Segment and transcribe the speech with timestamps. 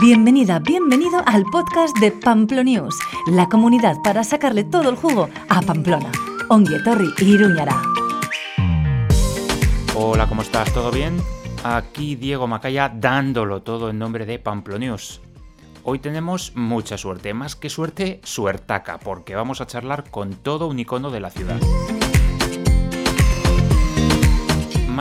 [0.00, 6.10] Bienvenida, bienvenido al podcast de Pamplonews, la comunidad para sacarle todo el jugo a Pamplona.
[6.48, 7.82] Onguietorri Iruñara.
[9.94, 10.72] Hola, ¿cómo estás?
[10.72, 11.18] ¿Todo bien?
[11.62, 15.20] Aquí Diego Macaya dándolo todo en nombre de Pamplonews.
[15.84, 20.78] Hoy tenemos mucha suerte, más que suerte, suertaca, porque vamos a charlar con todo un
[20.78, 21.60] icono de la ciudad.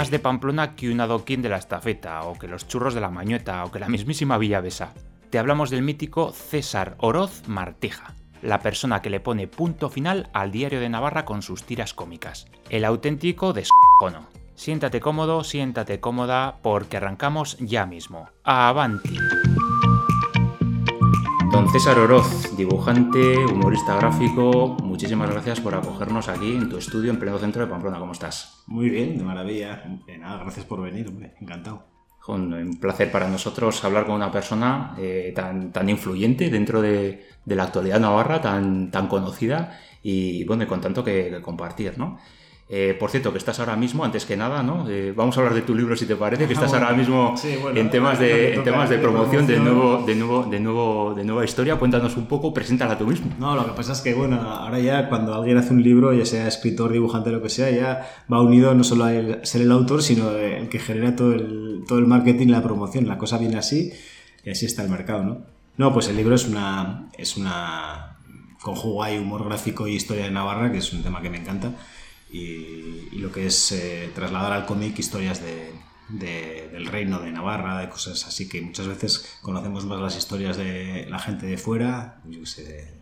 [0.01, 3.11] Más de Pamplona que un adoquín de la estafeta, o que los churros de la
[3.11, 4.95] mañueta, o que la mismísima Villavesa.
[5.29, 10.51] Te hablamos del mítico César Oroz Martija, la persona que le pone punto final al
[10.51, 12.47] diario de Navarra con sus tiras cómicas.
[12.71, 14.25] El auténtico descono.
[14.55, 18.27] Siéntate cómodo, siéntate cómoda, porque arrancamos ya mismo.
[18.43, 19.19] ¡Avanti!
[21.51, 27.19] Don César Oroz, dibujante, humorista gráfico, muchísimas gracias por acogernos aquí en tu estudio en
[27.19, 27.99] pleno centro de Pamplona.
[27.99, 28.63] ¿Cómo estás?
[28.67, 29.83] Muy bien, de maravilla.
[30.17, 31.35] Nada, gracias por venir, hombre.
[31.41, 31.83] Encantado.
[32.27, 37.55] Un placer para nosotros hablar con una persona eh, tan, tan influyente dentro de, de,
[37.55, 42.17] la actualidad navarra, tan, tan conocida y bueno, y con tanto que, que compartir, ¿no?
[42.73, 44.89] Eh, por cierto, que estás ahora mismo, antes que nada, ¿no?
[44.89, 47.35] Eh, vamos a hablar de tu libro si te parece, que estás ahora mismo
[47.75, 51.43] en temas de, en temas de promoción, de, nuevo, de, nuevo, de, nuevo, de nueva
[51.43, 51.75] historia.
[51.75, 53.29] Cuéntanos un poco, preséntala tú mismo.
[53.37, 56.25] No, lo que pasa es que, bueno, ahora ya cuando alguien hace un libro, ya
[56.25, 60.01] sea escritor, dibujante, lo que sea, ya va unido no solo a ser el autor,
[60.01, 63.05] sino el que genera todo el, todo el marketing y la promoción.
[63.05, 63.91] La cosa viene así
[64.45, 65.41] y así está el mercado, ¿no?
[65.75, 68.15] No, pues el libro es una, es una
[68.61, 71.73] conjuga y humor gráfico y historia de Navarra, que es un tema que me encanta
[72.31, 75.71] y, lo que es eh, trasladar al cómic historias de,
[76.09, 81.07] del reino de Navarra, de cosas así que muchas veces conocemos más las historias de
[81.09, 82.93] la gente de fuera, yo sé,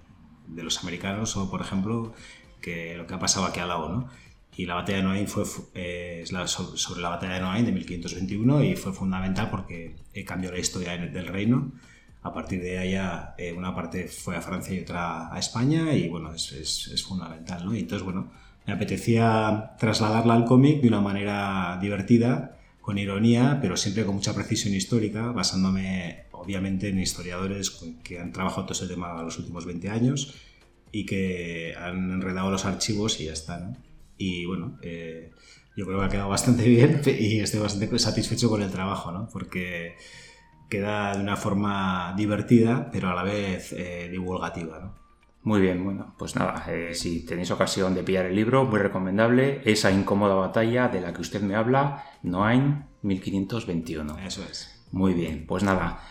[0.47, 2.13] de, los americanos o por ejemplo,
[2.61, 4.09] que lo que ha pasado aquí al lado, ¿no?
[4.57, 8.75] Y la batalla de Noain fue eh, sobre la batalla de Noain de 1521 y
[8.75, 11.71] fue fundamental porque cambió la historia del reino.
[12.23, 16.33] A partir de allá una parte fue a Francia y otra a España y bueno,
[16.33, 17.73] es, es, es fundamental, ¿no?
[17.73, 18.29] Y entonces, bueno,
[18.69, 24.35] me apetecía trasladarla al cómic de una manera divertida, con ironía, pero siempre con mucha
[24.35, 27.71] precisión histórica, basándome obviamente en historiadores
[28.03, 30.35] que han trabajado todo ese tema los últimos 20 años
[30.91, 33.75] y que han enredado los archivos y ya está.
[34.19, 35.31] Y bueno, eh,
[35.75, 39.29] yo creo que ha quedado bastante bien y estoy bastante satisfecho con el trabajo, ¿no?
[39.33, 39.95] porque
[40.69, 44.79] queda de una forma divertida, pero a la vez eh, divulgativa.
[44.79, 44.98] ¿no?
[45.43, 49.61] Muy bien, bueno, pues nada, eh, si tenéis ocasión de pillar el libro, muy recomendable,
[49.63, 54.19] esa incómoda batalla de la que usted me habla, Noain 1521.
[54.19, 54.83] Eso es.
[54.91, 56.01] Muy bien, pues nada.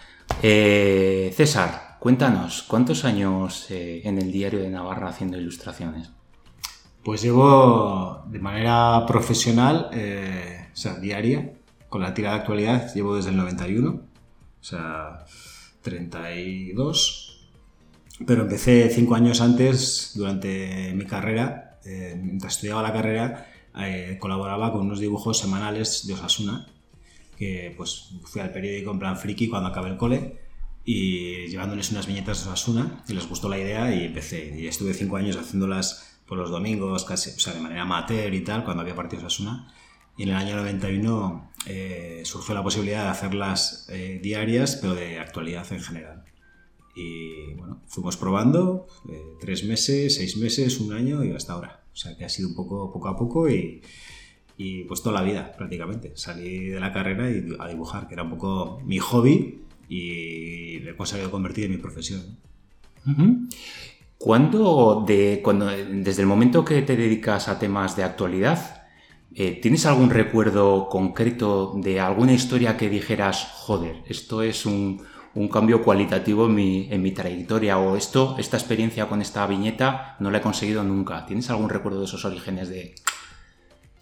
[0.42, 6.10] Eh, César, cuéntanos, ¿cuántos años eh, en el diario de Navarra haciendo ilustraciones?
[7.04, 11.52] Pues llevo de manera profesional, o sea, diaria,
[11.88, 14.02] con la tira de actualidad, llevo desde el 91, o
[14.60, 15.24] sea,
[15.82, 17.27] 32
[18.26, 23.46] pero empecé cinco años antes, durante mi carrera, eh, mientras estudiaba la carrera,
[23.78, 26.66] eh, colaboraba con unos dibujos semanales de Osasuna,
[27.36, 30.40] que pues fui al periódico en plan friki cuando acabé el cole
[30.84, 34.58] y llevándoles unas viñetas de Osasuna y les gustó la idea y empecé.
[34.58, 38.40] Y estuve cinco años haciéndolas por los domingos, casi, o sea, de manera amateur y
[38.40, 39.72] tal, cuando había partido Osasuna.
[40.16, 43.88] Y en el año 91 eh, surgió la posibilidad de hacerlas
[44.20, 46.24] diarias, pero de actualidad en general.
[46.98, 51.84] Y bueno, fuimos probando eh, tres meses, seis meses, un año y hasta ahora.
[51.92, 53.80] O sea que ha sido un poco poco a poco y,
[54.56, 56.12] y pues toda la vida prácticamente.
[56.16, 60.90] Salí de la carrera y a dibujar, que era un poco mi hobby y lo
[60.90, 62.36] he conseguido convertir en mi profesión.
[64.18, 68.82] ¿Cuándo, de, cuando, desde el momento que te dedicas a temas de actualidad,
[69.34, 75.00] eh, ¿tienes algún recuerdo concreto de alguna historia que dijeras, joder, esto es un,
[75.38, 80.16] un cambio cualitativo en mi, en mi trayectoria o esto, esta experiencia con esta viñeta
[80.18, 81.24] no la he conseguido nunca.
[81.26, 82.96] ¿Tienes algún recuerdo de esos orígenes de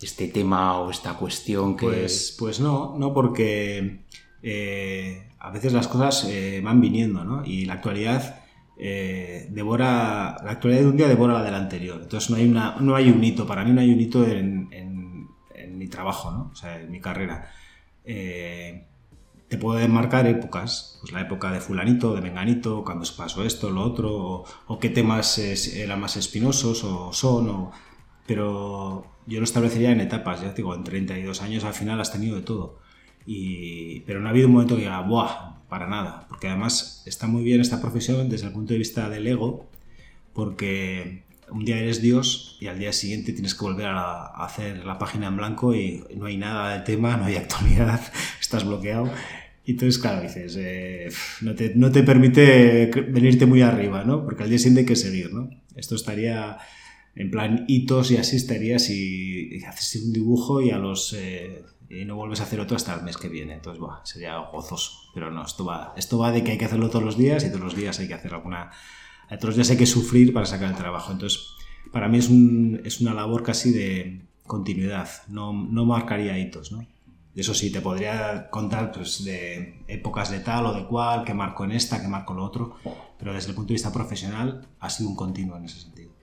[0.00, 1.86] este tema o esta cuestión que...
[1.86, 4.04] Pues, pues no, no porque
[4.42, 7.44] eh, a veces las cosas eh, van viniendo, ¿no?
[7.44, 8.42] Y la actualidad...
[8.78, 12.76] Eh, devora la actualidad de un día devora la del anterior entonces no hay una
[12.78, 16.50] no hay un hito para mí no hay un hito en, en, mi trabajo ¿no?
[16.52, 17.50] o sea en mi carrera
[19.48, 23.70] te puede marcar épocas, pues la época de fulanito, de menganito, cuando se pasó esto,
[23.70, 27.72] lo otro, o, qué temas eran más espinosos o son, o,
[28.26, 32.36] pero yo lo establecería en etapas, ya digo, en 32 años al final has tenido
[32.36, 32.78] de todo.
[33.24, 35.56] Y, pero no ha habido un momento que diga, ¡buah!
[35.68, 39.26] Para nada, porque además está muy bien esta profesión desde el punto de vista del
[39.26, 39.68] ego,
[40.32, 44.98] porque un día eres Dios y al día siguiente tienes que volver a, hacer la
[44.98, 48.00] página en blanco y no hay nada de tema, no hay actualidad,
[48.40, 49.10] estás bloqueado.
[49.64, 51.08] Y entonces, claro, dices, eh,
[51.40, 54.24] no, te, permite venirte muy arriba, ¿no?
[54.24, 55.50] Porque al día siguiente hay que seguir, ¿no?
[55.74, 56.58] Esto estaría
[57.16, 61.12] en plan hitos y así estaría si haces un dibujo y a los...
[61.14, 63.54] Eh, y no vuelves a hacer otro hasta el mes que viene.
[63.54, 65.10] Entonces, bueno, sería gozoso.
[65.14, 67.48] Pero no, esto va, esto va de que hay que hacerlo todos los días y
[67.48, 68.70] todos los días hay que hacer alguna...
[69.28, 71.12] Todos los días hay que sufrir para sacar el trabajo.
[71.12, 71.50] Entonces,
[71.92, 75.08] para mí es, un, es una labor casi de continuidad.
[75.28, 76.86] No, no marcaría hitos, ¿no?
[77.34, 81.64] Eso sí, te podría contar pues, de épocas de tal o de cual, qué marco
[81.64, 82.76] en esta, qué marco en lo otro,
[83.18, 86.15] pero desde el punto de vista profesional ha sido un continuo en ese sentido.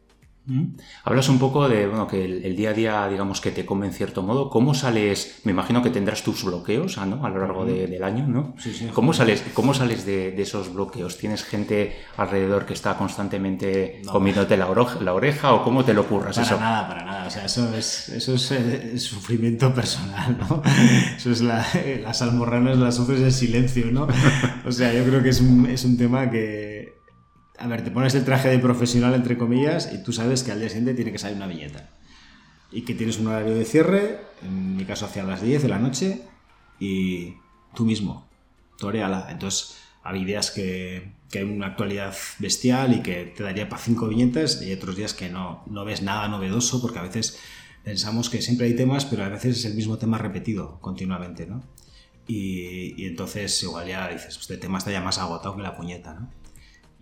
[1.06, 3.94] Hablas un poco de bueno, que el, día a día, digamos, que te come en
[3.94, 4.50] cierto modo.
[4.50, 5.40] ¿Cómo sales?
[5.46, 7.26] Me imagino que tendrás tus bloqueos ¿no?
[7.26, 8.54] a lo largo del año, ¿no?
[8.58, 11.18] Sí, sí, ¿Cómo sales, cómo sales de, esos bloqueos?
[11.18, 14.68] ¿Tienes gente alrededor que está constantemente comiéndote la,
[15.02, 16.58] la, oreja o cómo te lo curras para eso?
[16.58, 17.28] Para nada, para nada.
[17.28, 20.62] O sea, eso es, eso es eh, sufrimiento personal, ¿no?
[21.16, 21.66] Eso es la,
[22.02, 24.08] las almorranas las sufres en silencio, ¿no?
[24.66, 26.73] O sea, yo creo que es un, es un tema que
[27.58, 30.60] a ver, te pones el traje de profesional, entre comillas, y tú sabes que al
[30.60, 31.90] día siguiente tiene que salir una viñeta.
[32.72, 35.80] Y que tienes un horario de cierre, en mi caso hacia las 10 de la
[35.80, 36.22] noche,
[36.80, 37.36] y
[37.76, 38.28] tú mismo,
[38.80, 39.28] toreala.
[39.30, 44.08] Entonces, hay días que, que, hay una actualidad bestial y que te daría para cinco
[44.08, 47.40] viñetas, y otros días que no, no ves nada novedoso, porque a veces
[47.84, 51.64] pensamos que siempre hay temas, pero a veces es el mismo tema repetido continuamente, ¿no?
[52.28, 56.14] Y, y entonces igual ya dices, este tema está ya más agotado que la puñeta,
[56.14, 56.30] ¿no?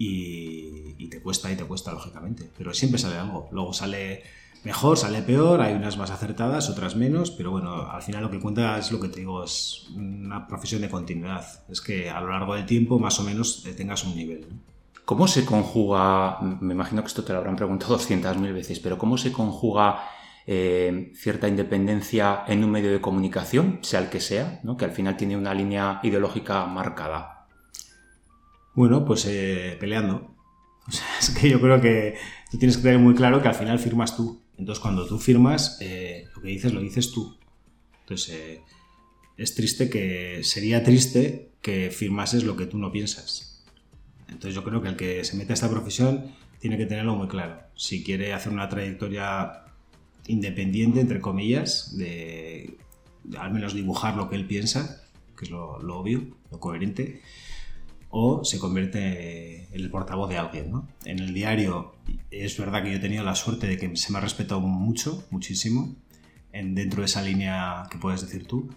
[0.03, 2.49] Y, te cuesta y te cuesta, lógicamente.
[2.57, 3.49] Pero siempre sale algo.
[3.51, 4.23] Luego sale
[4.63, 8.39] mejor, sale peor, hay unas más acertadas, otras menos, pero bueno, al final lo que
[8.39, 11.45] cuenta es lo que te digo, es una profesión de continuidad.
[11.69, 14.47] Es que a lo largo del tiempo más o menos tengas un nivel.
[15.05, 19.17] ¿Cómo se conjuga, me imagino que esto te lo habrán preguntado 200.000 veces, pero cómo
[19.17, 20.03] se conjuga
[20.47, 24.77] eh, cierta independencia en un medio de comunicación, sea el que sea, ¿no?
[24.77, 27.30] que al final tiene una línea ideológica marcada?
[28.73, 30.35] Bueno, pues eh, peleando.
[31.19, 32.15] Es que yo creo que
[32.49, 34.41] tú tienes que tener muy claro que al final firmas tú.
[34.57, 37.37] Entonces, cuando tú firmas, eh, lo que dices lo dices tú.
[38.01, 38.61] Entonces, eh,
[39.37, 40.43] es triste que.
[40.43, 43.63] Sería triste que firmases lo que tú no piensas.
[44.27, 47.27] Entonces, yo creo que el que se mete a esta profesión tiene que tenerlo muy
[47.27, 47.59] claro.
[47.75, 49.65] Si quiere hacer una trayectoria
[50.27, 52.77] independiente, entre comillas, de,
[53.37, 55.03] al menos dibujar lo que él piensa,
[55.37, 57.21] que es lo obvio, lo coherente
[58.11, 60.71] o se convierte en el portavoz de alguien.
[60.71, 60.87] ¿no?
[61.05, 61.95] En el diario
[62.29, 65.25] es verdad que yo he tenido la suerte de que se me ha respetado mucho,
[65.31, 65.95] muchísimo,
[66.51, 68.69] en, dentro de esa línea que puedes decir tú,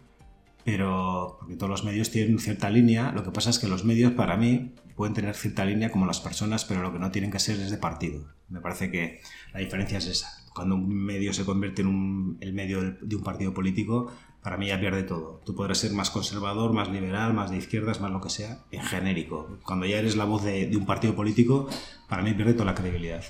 [0.65, 4.13] pero porque todos los medios tienen cierta línea, lo que pasa es que los medios
[4.13, 7.41] para mí pueden tener cierta línea como las personas, pero lo que no tienen que
[7.41, 8.25] ser es de partido.
[8.49, 9.21] Me parece que
[9.53, 10.45] la diferencia es esa.
[10.55, 14.13] Cuando un medio se convierte en el medio de un partido político,
[14.45, 15.41] para mí ya pierde todo.
[15.47, 18.83] Tú podrás ser más conservador, más liberal, más de izquierdas, más lo que sea, en
[18.83, 19.59] genérico.
[19.65, 21.67] Cuando ya eres la voz de, un partido político,
[22.11, 23.25] para mí pierde toda la credibilidad.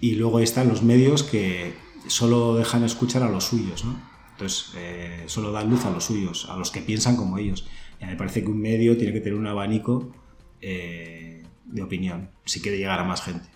[0.00, 1.74] Y luego están los medios que
[2.06, 4.00] solo dejan escuchar a los suyos, ¿no?
[4.34, 7.66] Entonces, eh, solo dan luz a los suyos, a los que piensan como ellos.
[8.00, 10.12] Y me parece que un medio tiene que tener un abanico
[10.60, 13.48] eh, de opinión, si quiere llegar a más gente.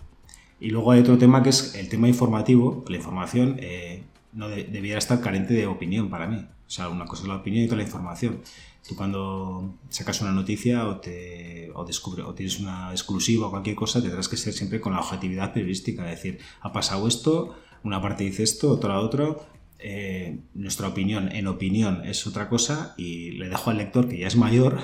[0.59, 4.03] Y luego hay otro tema que es el tema informativo, la información eh,
[4.33, 6.45] no debiera estar carente de opinión para mí.
[6.71, 8.39] O sea, una cosa es la opinión y otra la información.
[8.87, 13.75] Tú cuando sacas una noticia o, te, o, descubre, o tienes una exclusiva o cualquier
[13.75, 16.09] cosa, tendrás que ser siempre con la objetividad periodística.
[16.09, 19.45] Es decir, ha pasado esto, una parte dice esto, otra otro.
[19.79, 24.27] Eh, nuestra opinión en opinión es otra cosa y le dejo al lector que ya
[24.27, 24.79] es mayor,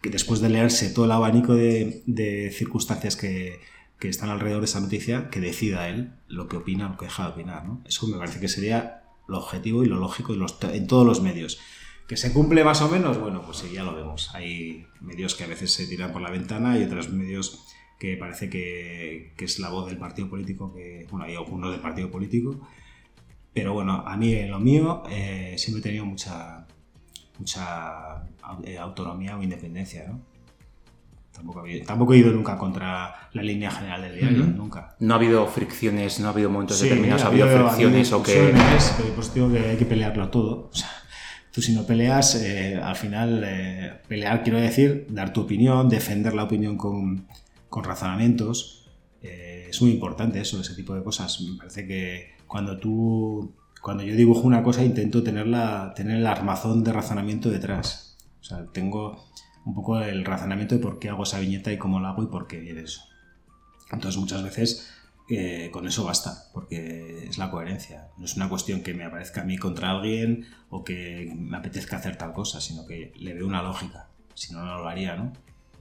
[0.00, 3.60] que después de leerse todo el abanico de, de circunstancias que,
[4.00, 7.26] que están alrededor de esa noticia, que decida él lo que opina lo que deja
[7.26, 7.64] de opinar.
[7.64, 7.80] ¿no?
[7.86, 11.60] Eso me parece que sería lo objetivo y lo lógico en todos los medios.
[12.08, 13.18] ¿Que se cumple más o menos?
[13.18, 14.34] Bueno, pues sí, ya lo vemos.
[14.34, 17.64] Hay medios que a veces se tiran por la ventana y otros medios
[17.98, 22.10] que parece que, es la voz del partido político, que, bueno, hay algunos del partido
[22.10, 22.60] político,
[23.54, 26.66] pero bueno, a mí en lo mío eh, siempre he tenido mucha,
[27.38, 28.24] mucha
[28.64, 30.31] eh, autonomía o independencia, ¿no?
[31.32, 34.94] Tampoco, he ido nunca contra la línea general del diario, nunca.
[35.00, 38.54] ¿No ha habido fricciones, no ha habido momentos determinados, ha habido, fricciones o que...?
[39.14, 40.68] pues digo que hay que pelearlo todo.
[40.70, 40.90] O sea,
[41.50, 46.34] tú si no peleas, eh, al final, eh, pelear quiero decir, dar tu opinión, defender
[46.34, 47.26] la opinión con,
[47.68, 48.90] con razonamientos.
[49.22, 51.40] Eh, es muy importante eso, ese tipo de cosas.
[51.40, 56.84] Me parece que cuando tú, cuando yo dibujo una cosa intento tenerla, tener el armazón
[56.84, 58.16] de razonamiento detrás.
[58.40, 59.24] O sea, tengo
[59.64, 62.26] un poco el razonamiento de por qué hago esa viñeta y cómo la hago y
[62.26, 63.02] por qué viene eso.
[63.90, 64.90] Entonces muchas veces
[65.28, 68.08] eh, con eso basta, porque es la coherencia.
[68.18, 71.96] No es una cuestión que me aparezca a mí contra alguien o que me apetezca
[71.96, 74.08] hacer tal cosa, sino que le veo una lógica.
[74.34, 75.32] Si no, no lo haría, ¿no?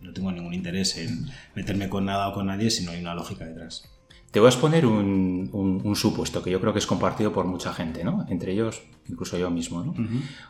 [0.02, 3.14] No tengo ningún interés en meterme con nada o con nadie si no hay una
[3.14, 3.91] lógica detrás.
[4.32, 5.50] Te voy a exponer un,
[5.84, 8.26] un, supuesto que yo creo que es compartido por mucha gente, ¿no?
[8.30, 9.94] Entre ellos, incluso yo mismo, ¿no?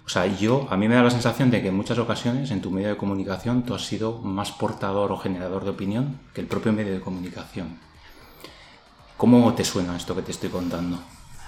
[0.05, 2.61] O sea, yo, a mí me da la sensación de que en muchas ocasiones en
[2.61, 6.47] tu medio de comunicación tú has sido más portador o generador de opinión que el
[6.47, 7.79] propio medio de comunicación.
[9.17, 10.99] ¿Cómo te suena esto que te estoy contando?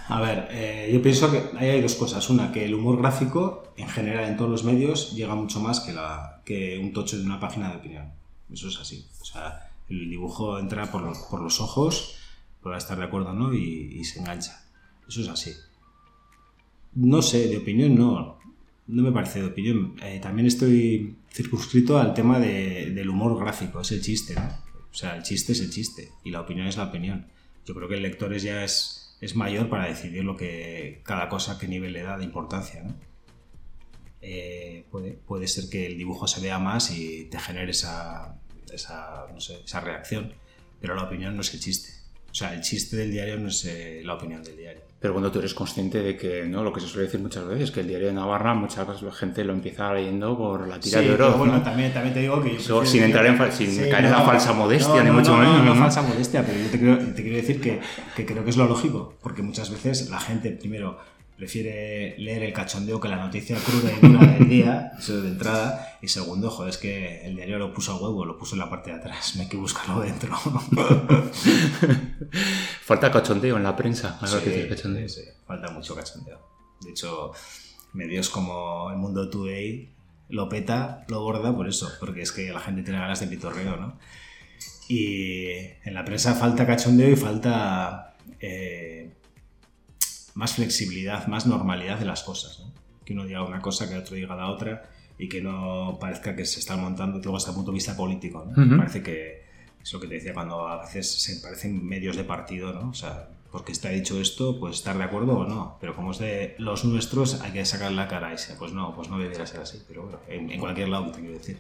[0.08, 2.28] A ver, eh, yo pienso que ahí hay dos cosas.
[2.30, 5.94] Una, que el humor gráfico, en general en todos los medios, llega mucho más que,
[5.94, 8.12] la, que un tocho de una página de opinión.
[8.52, 9.08] Eso es así.
[9.22, 12.18] O sea, el dibujo entra por, por los ojos,
[12.64, 13.54] por estar de acuerdo, ¿no?
[13.54, 14.64] Y, se engancha.
[15.08, 15.54] Eso es así.
[16.96, 18.40] No sé, de opinión no.
[18.88, 19.96] No me parece de opinión.
[20.02, 24.48] Eh, también estoy circunscrito al tema del humor gráfico, es el chiste, ¿no?
[24.92, 27.28] O sea, el chiste es el chiste y la opinión es la opinión.
[27.66, 31.30] Yo creo que el lector es ya es es mayor para decidir lo que cada
[31.30, 32.84] cosa, qué nivel le da de importancia.
[34.22, 38.38] Eh, puede, puede, ser que el dibujo se vea más y te genere esa,
[38.74, 40.34] esa, no sé, esa reacción,
[40.82, 42.03] pero la opinión no es el chiste.
[42.34, 44.82] O sea, el chiste del diario no es eh, la opinión del diario.
[45.00, 46.64] Pero cuando tú eres consciente de que, ¿no?
[46.64, 49.54] Lo que se suele decir muchas veces, que el diario de Navarra, mucha gente lo
[49.54, 51.34] empieza leyendo por la tira de oro.
[51.34, 52.58] bueno, también, también te digo que...
[52.60, 55.64] sin entrar en, sin caer en la falsa modestia, ni mucho menos.
[55.64, 57.82] No, falsa modestia, pero yo te, quiero, te quiero decir que,
[58.16, 60.98] que creo que es lo lógico, porque muchas veces la gente, primero,
[61.38, 65.98] prefiere leer el cachondeo que la noticia cruda y dura del día, eso de entrada.
[66.02, 68.70] Y segundo, joder, es que el diario lo puso a huevo, lo puso en la
[68.70, 70.36] parte de atrás, me hay que buscarlo dentro.
[72.82, 74.20] falta cachondeo en la prensa.
[75.08, 76.40] Sí, falta mucho cachondeo.
[76.82, 77.32] De hecho,
[77.94, 79.90] medios como El Mundo Today
[80.30, 83.78] lo peta, lo borda por eso, porque es que la gente tiene ganas de pitorreo,
[83.78, 84.00] ¿no?
[84.88, 85.48] Y
[85.84, 88.16] en la prensa falta cachondeo y falta...
[88.40, 89.12] Eh,
[90.34, 92.64] más flexibilidad, más normalidad de las cosas.
[93.06, 96.46] Que uno diga una cosa, que otro diga la otra y que no parezca que
[96.46, 98.46] se están montando luego hasta el punto de vista político.
[98.78, 99.44] Parece que
[99.82, 102.90] es lo que te decía cuando a veces se parecen medios de partido, ¿no?
[102.90, 105.78] O sea, porque está dicho esto, pues estar de acuerdo o no.
[105.80, 108.96] Pero como es de los nuestros, hay que sacar la cara y sea, pues no,
[108.96, 109.84] pues no debería ser así.
[109.88, 111.60] Pero bueno, en, cualquier lado te quiero decir.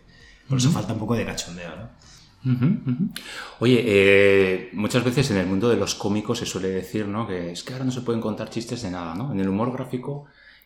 [0.49, 1.89] Por eso falta un poco de cachondeo, ¿no?
[3.59, 7.27] Oye, eh, muchas veces en el mundo de los cómicos se suele decir, ¿no?
[7.27, 9.31] Que es que ahora no se pueden contar chistes de nada, ¿no?
[9.31, 10.25] En el humor gráfico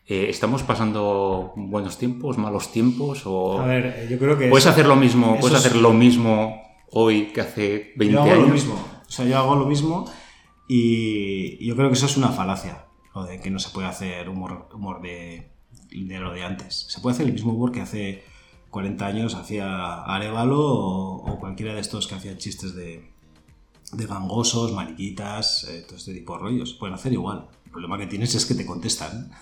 [0.10, 3.24] eh, ¿Estamos pasando buenos tiempos, malos tiempos?
[3.25, 3.60] O...
[3.60, 4.48] A ver, yo creo que...
[4.48, 8.48] ¿Puedes hacer lo mismo, puedes hacer lo mismo hoy que hace 20 yo hago Lo
[8.48, 8.75] mismo.
[8.75, 10.10] O sea, yo hago lo mismo
[10.65, 14.29] y yo creo que eso es una falacia, lo de que no se puede hacer
[14.29, 15.51] humor, humor de,
[15.91, 16.86] de lo de antes.
[16.88, 18.24] Se puede hacer el mismo humor que hace
[18.70, 23.10] 40 años hacía Arevalo o, cualquiera de estos que hacían chistes de,
[23.94, 26.74] de gangosos, mariquitas, eh, todo este tipo de rollos.
[26.74, 27.48] Pueden hacer igual.
[27.66, 29.32] El problema que tienes es que te contestan.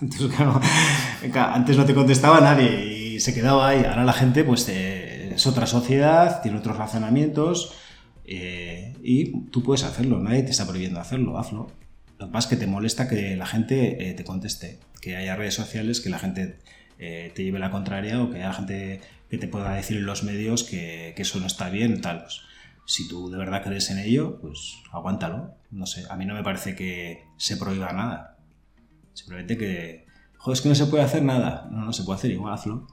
[1.34, 3.84] antes no te contestaba nadie y se quedaba ahí.
[3.84, 7.74] Ahora la gente pues es otra sociedad, tiene otros razonamientos
[8.24, 10.20] eh, y tú puedes hacerlo.
[10.20, 11.70] Nadie te está prohibiendo hacerlo, hazlo.
[12.18, 15.36] Lo que pasa es que te molesta que la gente eh, te conteste, que haya
[15.36, 16.58] redes sociales, que la gente
[16.98, 20.64] te lleve la contraria o que haya gente que te pueda decir en los medios
[20.64, 22.20] que, eso no está bien, tal.
[22.20, 22.42] Pues,
[22.86, 25.54] si tú de verdad crees en ello, pues aguántalo.
[25.70, 28.38] No sé, a mí no me parece que se prohíba nada.
[29.12, 30.06] Simplemente que,
[30.36, 31.68] joder, es que no se puede hacer nada.
[31.70, 32.86] No, no se puede hacer, igual hazlo.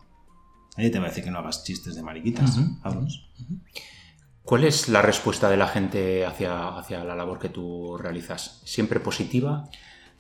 [0.77, 2.59] Nadie te va a decir que no hagas chistes de mariquitas.
[4.41, 8.61] ¿Cuál es la respuesta de la gente hacia, hacia la labor que tú realizas?
[8.65, 9.69] ¿Siempre positiva?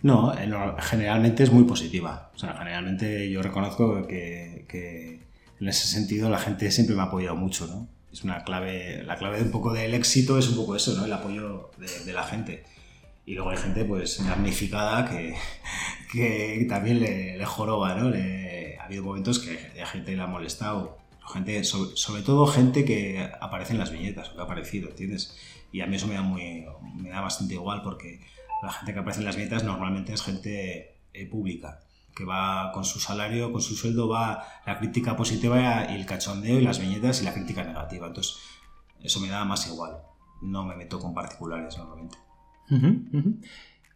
[0.03, 0.33] No,
[0.79, 2.31] generalmente es muy positiva.
[2.35, 5.23] O sea, generalmente yo reconozco que, que
[5.63, 7.87] en ese sentido la gente siempre me ha apoyado mucho, ¿no?
[8.11, 11.05] Es una clave, la clave de un poco del éxito es un poco eso, ¿no?
[11.05, 11.71] El apoyo
[12.05, 12.63] de, la gente.
[13.25, 15.35] Y luego hay gente pues damnificada que,
[16.11, 18.09] que también le, le joroba, ¿no?
[18.09, 20.97] ha habido momentos que la gente le ha molestado.
[21.31, 25.37] Gente, sobre, todo gente que aparece en las viñetas o que ha aparecido, ¿entiendes?
[25.71, 26.65] Y a mí eso me da, muy,
[26.97, 28.19] me da bastante igual porque
[28.61, 31.79] la gente que aparece en las viñetas normalmente es gente eh, pública
[32.15, 36.59] que va con su salario, con su sueldo, va la crítica positiva y el cachondeo
[36.59, 38.07] y las viñetas y la crítica negativa.
[38.07, 38.37] Entonces,
[39.01, 39.97] eso me da más igual.
[40.41, 42.17] No me meto con particulares normalmente.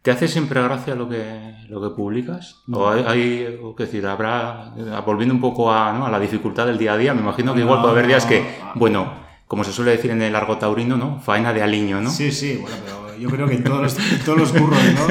[0.02, 2.62] ¿Te hace siempre gracia lo que, lo que publicas?
[2.72, 4.72] O hay, que decir, habrá,
[5.04, 7.80] volviendo un poco a, a, la dificultad del día a día, me imagino que igual
[7.80, 9.12] puede haber días que, bueno,
[9.46, 11.20] como se suele decir en el argot taurino, ¿no?
[11.20, 12.10] Faena de aliño, ¿no?
[12.10, 15.06] Sí, sí, bueno, pero yo creo que en todos los, todos los curros, ¿no?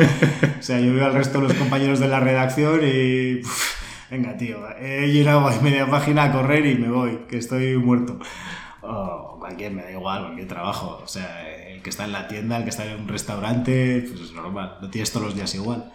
[0.60, 3.42] O sea, yo veo al resto de los compañeros de la redacción y...
[4.10, 8.20] venga, tío, he llegado a media página a correr y me voy, que estoy muerto.
[8.82, 11.02] O cualquier, me da igual, cualquier trabajo.
[11.04, 14.22] O sea, el que está en la tienda, el que está en un restaurante, pues
[14.22, 15.92] es normal, lo tienes todos los días igual.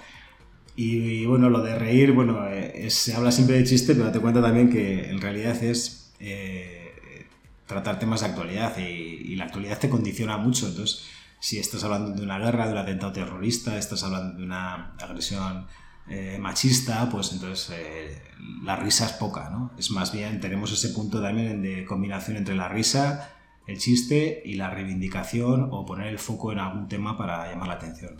[0.75, 2.41] Y, bueno, lo de reír, bueno,
[2.89, 7.27] se habla siempre de chiste, pero te cuento también que en realidad es eh,
[7.67, 10.69] tratar temas de actualidad y, y, la actualidad te condiciona mucho.
[10.69, 11.07] Entonces,
[11.43, 15.67] si estás hablando de una guerra, de un atentado terrorista, estás hablando de una agresión
[16.09, 18.23] eh, machista, pues entonces eh,
[18.63, 19.73] la risa es poca, ¿no?
[19.77, 23.33] Es más bien, tenemos ese punto también de combinación entre la risa,
[23.67, 27.75] el chiste y la reivindicación o poner el foco en algún tema para llamar la
[27.75, 28.19] atención.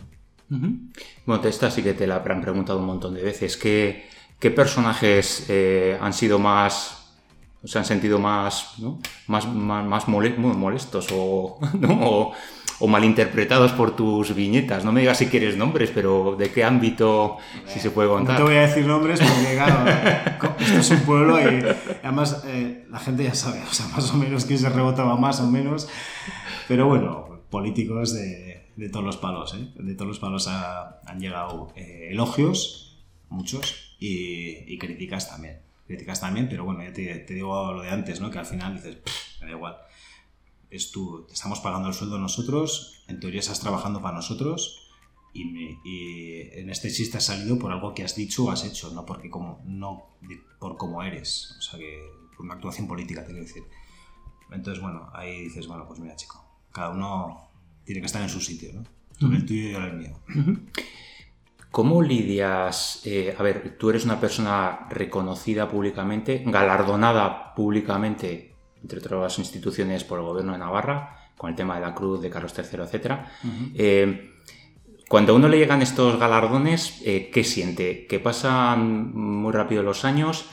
[1.25, 3.55] Bueno, esta sí que te la han preguntado un montón de veces.
[3.55, 4.03] ¿Qué,
[4.53, 6.99] personajes eh, han sido más
[7.63, 8.99] se han sentido más, ¿no?
[9.27, 11.99] más, más, molestos o, ¿no?
[12.01, 12.33] o
[12.81, 14.83] malinterpretados por tus viñetas.
[14.83, 18.39] No me digas si quieres nombres, pero ¿de qué ámbito si se puede contar?
[18.39, 21.63] No te voy a decir nombres porque, claro, esto es un pueblo y
[22.03, 25.39] además eh, la gente ya sabe, o sea, más o menos quién se rebotaba más
[25.39, 25.87] o menos.
[26.67, 29.67] Pero bueno, políticos de, de todos los palos, ¿eh?
[29.75, 35.59] De todos los palos han llegado eh, elogios, muchos, y, críticas también.
[35.87, 38.29] Críticas también, pero bueno, ya te, te, digo lo de antes, ¿no?
[38.29, 38.97] Que al final dices,
[39.41, 39.77] me da igual
[40.73, 44.89] es tú, te estamos pagando el sueldo nosotros, en teoría estás trabajando para nosotros
[45.31, 45.43] y,
[46.59, 49.29] en este chiste has salido por algo que has dicho o has hecho, no, porque
[49.29, 50.17] como, no
[50.59, 51.99] por cómo eres, o sea que
[52.35, 53.63] por una actuación política, te quiero decir.
[54.51, 57.49] Entonces, bueno, ahí dices, bueno, pues mira, chico, cada uno
[57.83, 58.83] tiene que estar en su sitio, ¿no?
[59.17, 60.19] Tú en el tuyo y yo el mío.
[61.71, 63.01] ¿Cómo lidias?
[63.05, 68.52] Eh, a ver, tú eres una persona reconocida públicamente, galardonada públicamente
[68.83, 72.29] entre otras instituciones por el gobierno de Navarra, con el tema de la cruz de
[72.29, 73.11] Carlos III, etc.
[73.75, 74.29] Eh,
[75.09, 78.07] cuando a uno le llegan estos galardones, eh, ¿qué siente?
[78.07, 80.45] ¿Que pasan muy rápido los años?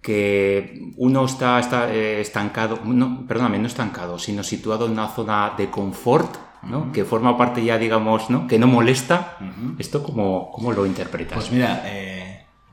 [0.00, 2.80] ¿Que uno está, está eh, estancado?
[2.84, 6.92] No, perdóname, no estancado, sino situado en una zona de confort, ¿no?
[6.92, 8.46] que forma parte ya, digamos, ¿no?
[8.46, 9.36] que no molesta.
[9.78, 11.34] ¿Esto cómo, cómo, lo interpretas?
[11.34, 11.84] Pues mira,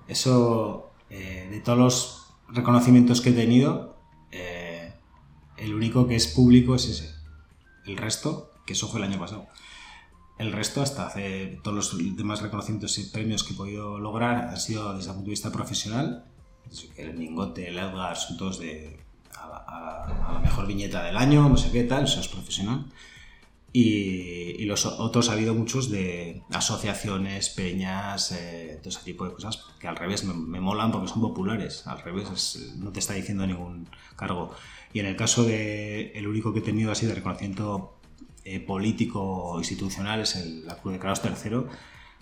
[0.08, 3.97] eso de todos los reconocimientos que he tenido,
[5.58, 7.16] el único que es público es ese.
[7.86, 9.48] El resto, que eso fue el año pasado.
[10.38, 14.60] El resto, hasta hace todos los demás reconocimientos y premios que he podido lograr, han
[14.60, 16.26] sido desde el punto de vista profesional.
[16.96, 19.00] El Mingote, el Edgar, son todos de
[19.36, 22.86] a, la mejor viñeta del año, no sé qué tal, eso es profesional.
[23.74, 29.66] Y, los otros ha habido muchos de asociaciones, peñas, eh, todo ese tipo de cosas
[29.80, 31.88] que al revés me, molan porque son populares.
[31.88, 34.54] Al revés, no te está diciendo ningún cargo.
[34.94, 38.00] Y en el caso de el único que he tenido así de reconocimiento
[38.44, 41.58] eh, político institucional es el, la Cruz de Carlos III,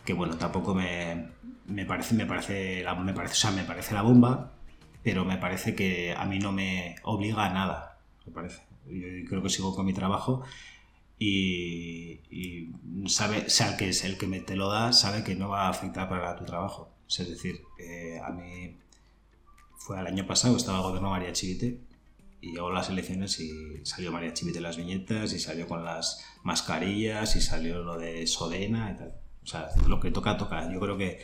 [0.03, 1.29] que bueno, tampoco me,
[1.67, 4.53] me parece, me parece, la, me parece, o sea, me parece la bomba,
[5.03, 8.61] pero me parece que a mí no me obliga a nada, me parece.
[8.87, 10.43] Yo creo que sigo con mi trabajo
[11.17, 12.71] y,
[13.07, 15.67] sabe, sea el que es el que me te lo da, sabe que no va
[15.67, 16.91] a afectar para tu trabajo.
[17.07, 17.61] Es decir,
[18.23, 18.75] a mí
[19.77, 21.79] fue el año pasado, estaba el gobierno María Chivite
[22.41, 27.35] y llegó las elecciones y salió María Chivite las viñetas y salió con las mascarillas
[27.35, 29.03] y salió lo de Sodena y.
[29.43, 30.71] O sea, lo que toca, toca.
[30.73, 31.19] Yo creo que,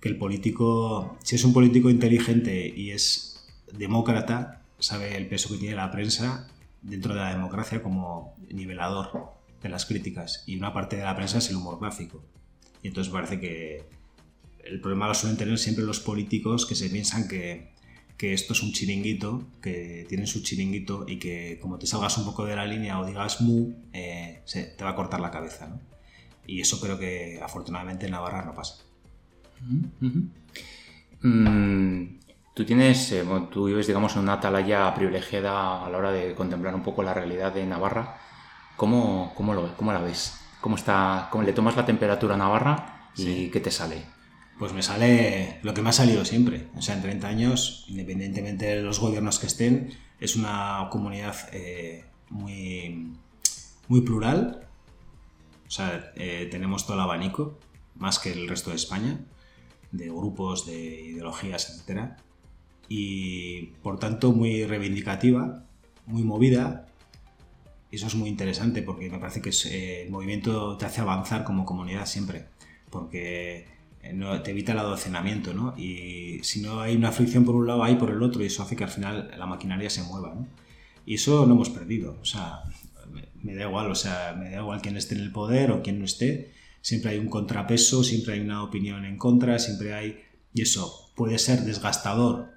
[0.00, 5.58] que el político, si es un político inteligente y es demócrata, sabe el peso que
[5.58, 6.48] tiene la prensa
[6.82, 10.44] dentro de la democracia como nivelador de las críticas.
[10.46, 12.24] Y una parte de la prensa es el humor gráfico.
[12.82, 13.84] Y entonces parece que
[14.64, 17.70] el problema lo suelen tener siempre los políticos que se piensan que
[18.20, 22.26] que esto es un chiringuito, que tienen su chiringuito y que como te salgas un
[22.26, 25.68] poco de la línea o digas mu, eh, se, te va a cortar la cabeza.
[25.68, 25.80] ¿no?
[26.46, 28.74] Y eso creo que afortunadamente en Navarra no pasa.
[31.22, 32.18] Mm,
[32.60, 36.74] tú tienes, eh, tú vives digamos en una atalaya privilegiada a la hora de contemplar
[36.74, 38.18] un poco la realidad de Navarra.
[38.76, 40.38] ¿Cómo, cómo, lo, cómo la ves?
[40.60, 44.04] ¿Cómo, está, ¿Cómo le tomas la temperatura a Navarra y qué te sale?
[44.58, 46.68] pues me sale lo que me ha salido siempre.
[46.76, 52.04] O sea, en 30 años, independientemente de los gobiernos que estén, es una comunidad eh,
[52.28, 53.14] muy,
[53.88, 54.68] muy plural.
[55.66, 57.58] O sea, eh, tenemos todo el abanico,
[57.94, 59.18] más que el resto de España,
[59.92, 62.18] de grupos, de ideologías, etc.
[62.92, 65.64] Y por tanto, muy reivindicativa,
[66.06, 66.88] muy movida.
[67.92, 71.64] Eso es muy interesante porque me parece que eh, el movimiento te hace avanzar como
[71.64, 72.46] comunidad siempre.
[72.90, 73.68] Porque
[74.02, 75.72] eh, no, te evita el adocenamiento, ¿no?
[75.76, 78.64] Y si no hay una fricción por un lado, hay por el otro, y eso
[78.64, 80.48] hace que al final la maquinaria se mueva, ¿no?
[81.06, 82.62] Y eso no hemos perdido, o sea,
[83.42, 85.98] me, da igual, o sea, me da igual quién esté en el poder o quién
[85.98, 90.20] no esté, siempre hay un contrapeso, siempre hay una opinión en contra, siempre hay...
[90.52, 92.50] Y eso puede ser desgastador,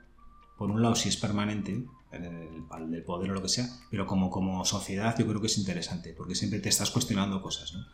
[0.57, 4.05] por un lado, si es permanente, el, el, del poder o lo que sea, pero
[4.05, 7.85] como, como sociedad yo creo que es interesante, porque siempre te estás cuestionando cosas, ¿no?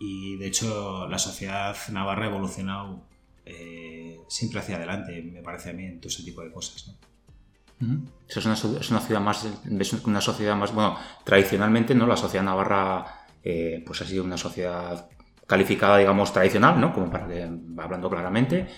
[0.00, 3.02] y de hecho la sociedad navarra ha evolucionado
[3.44, 6.90] eh, siempre hacia adelante, me parece a mí, en todo ese tipo de cosas.
[8.28, 12.06] Es una, es una ciudad más, es una sociedad más, bueno, tradicionalmente, ¿no?
[12.06, 15.08] La sociedad navarra, eh, pues ha sido una sociedad
[15.50, 16.94] calificada, digamos, tradicional, ¿no?
[16.94, 18.68] Como para que, hablando claramente.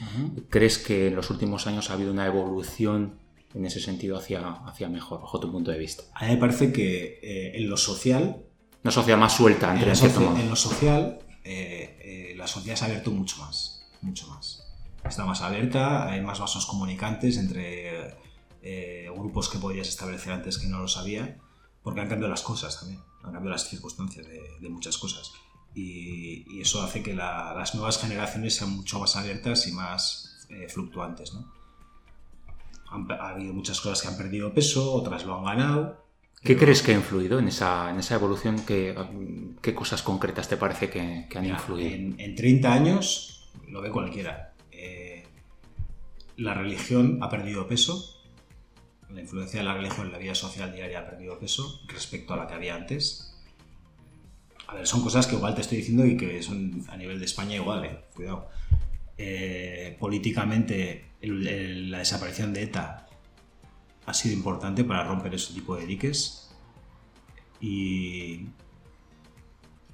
[0.49, 3.19] ¿Crees que en los últimos años ha habido una evolución
[3.53, 6.05] en ese sentido hacia, hacia mejor, bajo tu punto de vista?
[6.15, 8.47] A mí me parece que eh, en lo social...
[8.83, 12.89] Una sociedad más suelta, entre en, en lo social, eh, eh, la sociedad se ha
[12.89, 14.67] abierto mucho más, mucho más.
[15.05, 18.17] Está más abierta, hay más vasos comunicantes entre
[19.15, 21.37] grupos que podías establecer antes que no lo sabía,
[21.83, 25.33] porque han cambiado las cosas también, han cambiado las circunstancias de muchas cosas
[25.75, 31.35] y, eso hace que las nuevas generaciones sean mucho más abiertas y más eh, fluctuantes.
[31.35, 31.53] ¿no?
[33.19, 36.03] ha habido muchas cosas que han perdido peso, otras lo han ganado.
[36.43, 38.61] ¿Qué crees que ha influido en esa, en esa evolución?
[38.67, 38.95] ¿Qué,
[39.61, 41.89] ¿Qué, cosas concretas te parece que, han influido?
[41.89, 44.53] En, en, 30 años lo ve cualquiera.
[44.73, 45.25] Eh,
[46.37, 48.21] la religión ha perdido peso,
[49.11, 52.37] la influencia de la religión en la vida social diaria ha perdido peso respecto a
[52.39, 53.32] la que había antes
[54.73, 57.27] a ver, son cosas que igual te estoy diciendo y que son a nivel de
[57.27, 58.49] España igual, eh, cuidado.
[59.19, 63.07] Eh, políticamente, la desaparición de ETA
[64.07, 66.51] ha sido importante para romper ese tipo de diques.
[67.61, 68.47] Y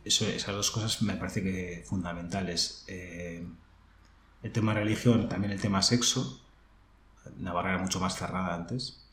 [0.04, 2.84] eso, esas dos cosas me parece que fundamentales.
[2.86, 3.44] Eh,
[4.44, 6.40] el tema religión, también el tema sexo.
[7.38, 9.04] Navarra era mucho más cerrada antes.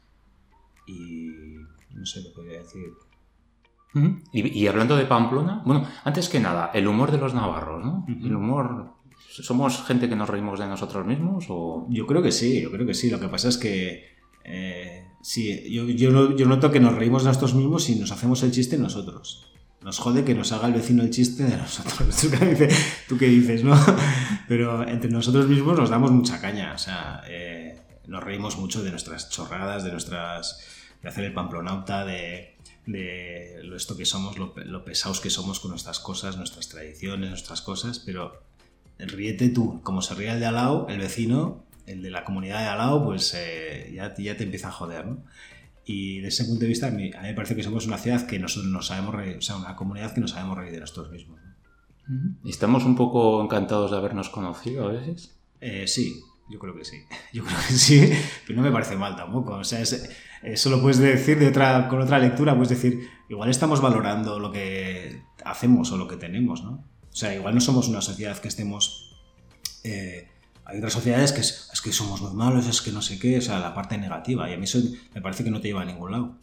[0.85, 1.55] Y
[1.89, 2.93] no sé, lo podría decir
[4.33, 8.05] y, hablando de Pamplona, bueno, antes que nada, el humor de los navarros, ¿no?
[8.07, 8.93] El humor.
[9.29, 11.45] ¿Somos gente que nos reímos de nosotros mismos?
[11.49, 11.87] O...
[11.89, 13.09] Yo creo que sí, yo creo que sí.
[13.09, 14.15] Lo que pasa es que.
[14.43, 18.51] Eh, sí, yo, yo, noto que nos reímos de nosotros mismos y nos hacemos el
[18.51, 19.51] chiste nosotros.
[19.81, 22.07] Nos jode que nos haga el vecino el chiste de nosotros.
[23.07, 23.75] ¿Tú qué dices, no?
[24.47, 26.73] Pero entre nosotros mismos nos damos mucha caña.
[26.73, 30.59] O sea, eh, nos reímos mucho de nuestras chorradas, de nuestras.
[31.01, 32.54] de hacer el pamplonauta, de
[32.85, 37.61] de lo esto que somos, lo, pesados que somos con nuestras cosas, nuestras tradiciones, nuestras
[37.61, 38.41] cosas, pero
[38.99, 42.59] ríete tú, como se ríe el de al lado, el vecino, el de la comunidad
[42.61, 45.23] de al lado, pues eh, ya, ya, te empieza a joder, ¿no?
[45.85, 48.39] Y desde ese punto de vista, a mí, me parece que somos una ciudad que
[48.39, 51.39] nos, nos sabemos reír, o sea, una comunidad que nos sabemos reír de nosotros mismos.
[52.43, 55.35] ¿Estamos un poco encantados de habernos conocido a veces?
[55.61, 57.05] Eh, sí, yo creo que sí.
[57.33, 58.11] Yo creo que sí,
[58.45, 59.55] pero no me parece mal tampoco.
[59.55, 63.81] O sea, eso lo puedes decir de otra, con otra lectura, puedes decir, igual estamos
[63.81, 66.71] valorando lo que hacemos o lo que tenemos, ¿no?
[67.11, 69.17] O sea, igual no somos una sociedad que estemos...
[69.83, 70.27] Eh,
[70.65, 73.41] hay otras sociedades que es, que somos muy malos, es que no sé qué, o
[73.41, 74.49] sea, la parte negativa.
[74.49, 74.79] Y a mí eso
[75.13, 76.37] me parece que no te lleva a ningún lado.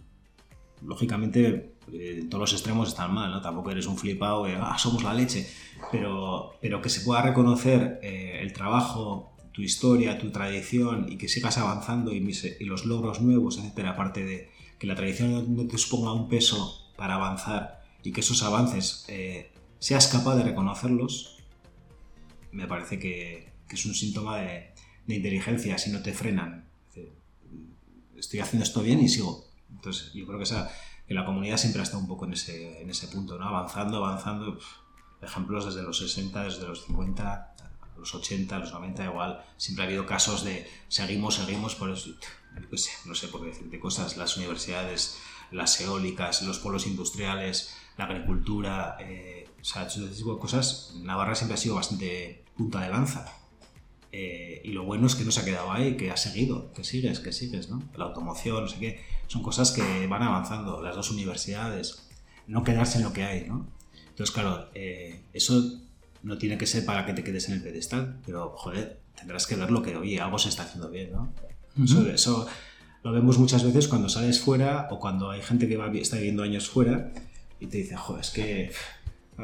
[0.80, 3.40] Lógicamente, eh, todos los extremos están mal, ¿no?
[3.40, 5.46] Tampoco eres un flipado, ah, somos la leche.
[5.90, 11.28] Pero, pero que se pueda reconocer eh, el trabajo tu historia, tu tradición y que
[11.28, 12.20] sigas avanzando y,
[12.60, 17.14] los logros nuevos, etcétera, aparte de que la tradición no te suponga un peso para
[17.14, 21.38] avanzar y que esos avances eh, seas capaz de reconocerlos,
[22.50, 24.74] me parece que, es un síntoma de,
[25.08, 26.68] inteligencia, si no te frenan.
[28.16, 29.46] Estoy haciendo esto bien y sigo.
[29.70, 30.70] Entonces, yo creo que, esa,
[31.08, 33.46] que la comunidad siempre ha estado un poco en ese, en ese punto, ¿no?
[33.46, 34.58] avanzando, avanzando.
[35.22, 37.54] Ejemplos desde los 60, desde los 50,
[38.02, 42.10] los 80, los 90, igual, siempre ha habido casos de seguimos, seguimos, por eso,
[43.06, 45.18] no sé por qué decirte cosas, las universidades,
[45.52, 51.36] las eólicas, los polos industriales, la agricultura, eh, o sea, ese tipo de cosas, Navarra
[51.36, 53.38] siempre ha sido bastante punta de lanza.
[54.10, 56.82] Eh, y lo bueno es que no se ha quedado ahí, que ha seguido, que
[56.82, 57.82] sigues, que sigues, ¿no?
[57.96, 62.08] La automoción, no sé qué, son cosas que van avanzando, las dos universidades,
[62.48, 63.68] no quedarse en lo que hay, ¿no?
[64.08, 65.80] Entonces, claro, eh, eso
[66.22, 69.56] no tiene que ser para que te quedes en el pedestal, pero joder, tendrás que
[69.56, 71.32] ver lo que, oye, algo se está haciendo bien, ¿no?
[72.12, 72.46] eso,
[73.02, 76.42] lo vemos muchas veces cuando sales fuera o cuando hay gente que va, está viviendo
[76.42, 77.12] años fuera
[77.58, 78.72] y te dice, joder, es que,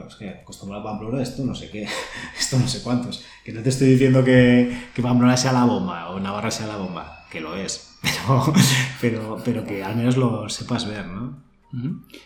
[0.07, 1.89] es que acostumbrado a Pamplona esto no sé qué,
[2.39, 3.25] esto no sé cuántos.
[3.45, 6.77] Que no te estoy diciendo que, que Pamplona sea la bomba o Navarra sea la
[6.77, 8.55] bomba, que lo es, pero,
[9.01, 11.48] pero, pero que al menos lo sepas ver, ¿no?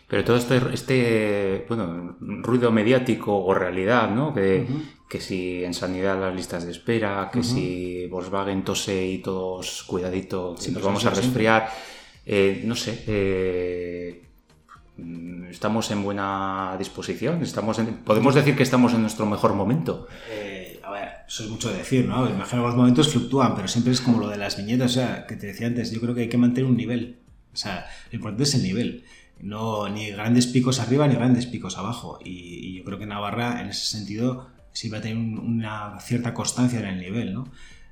[0.09, 4.33] Pero todo este, este bueno, ruido mediático o realidad, ¿no?
[4.33, 4.66] Que,
[5.09, 10.57] que si en sanidad las listas de espera, que si Volkswagen tose y todos cuidadito,
[10.57, 11.68] si nos pues vamos a resfriar,
[12.24, 14.22] eh, no sé, eh,
[15.50, 20.07] estamos en buena disposición, estamos podemos decir que estamos en nuestro mejor momento.
[20.31, 22.28] Eh, a ver, eso es mucho decir, ¿no?
[22.31, 25.26] Imagino que los momentos fluctúan, pero siempre es como lo de las viñetas, o sea,
[25.26, 27.18] que te decía antes, yo creo que hay que mantener un nivel.
[27.52, 29.05] O sea, lo importante es el nivel
[29.42, 32.18] no ni grandes picos arriba ni grandes picos abajo.
[32.24, 36.78] Y, yo creo que Navarra en ese sentido sí va a tener una cierta constancia
[36.81, 37.48] en el nivel, ¿no?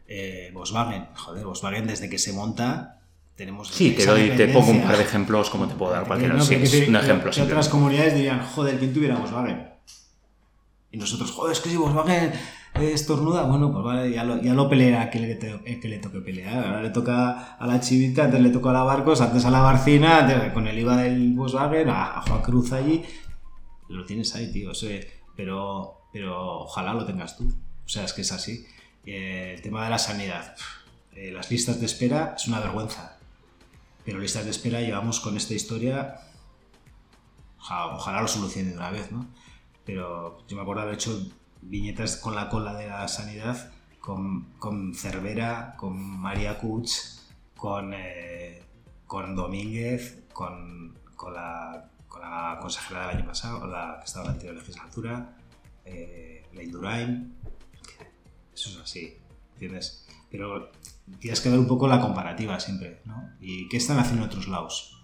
[0.06, 3.00] Eh, Volkswagen, joder, Volkswagen desde que se monta
[3.36, 3.68] tenemos.
[3.68, 6.34] Sí, te, doy, te pongo un par de ejemplos como te puedo dar cualquiera.
[6.34, 7.30] no, Sí, que- es un ejemplo.
[7.30, 9.68] que otras comunidades dirían, joder, ¿quién tuviera Volkswagen?
[10.92, 12.32] Y nosotros, joder, es que si Volkswagen
[12.74, 16.20] estornuda, bueno, pues vale, ya lo, ya lo peleará que to- el que le toque
[16.20, 16.64] pelear.
[16.64, 19.60] Ahora le toca a la Chivita, antes le toca a la Barcos, antes a la
[19.60, 23.04] Barcina, con el IVA del Volkswagen, a, Juan Cruz allí.
[23.88, 24.72] Lo tienes ahí, tío.
[25.36, 27.44] pero, pero ojalá lo tengas tú.
[27.84, 28.64] O sea, es que es así.
[29.04, 30.54] Eh, el tema de la sanidad.
[31.14, 33.18] eh, las listas de espera es una vergüenza.
[34.04, 36.16] Pero listas de espera llevamos con esta historia.
[37.58, 39.26] Ojalá, ojalá lo solucionen de una vez, ¿no?
[39.84, 41.20] Pero yo me acuerdo haber hecho
[41.62, 46.90] viñetas con la cola de la sanidad, con, con Cervera, con María Kuch,
[47.56, 48.62] con, eh,
[49.06, 54.28] con Domínguez, con, con, la, con la consejera del año pasado, la que estaba en
[54.28, 55.36] la anterior legislatura,
[55.84, 57.36] eh, la Indurain.
[58.54, 59.16] Eso es así,
[59.52, 60.06] ¿entiendes?
[60.30, 60.70] Pero
[61.18, 63.30] tienes que ver un poco la comparativa siempre, ¿no?
[63.40, 64.96] ¿Y qué están haciendo en otros lados?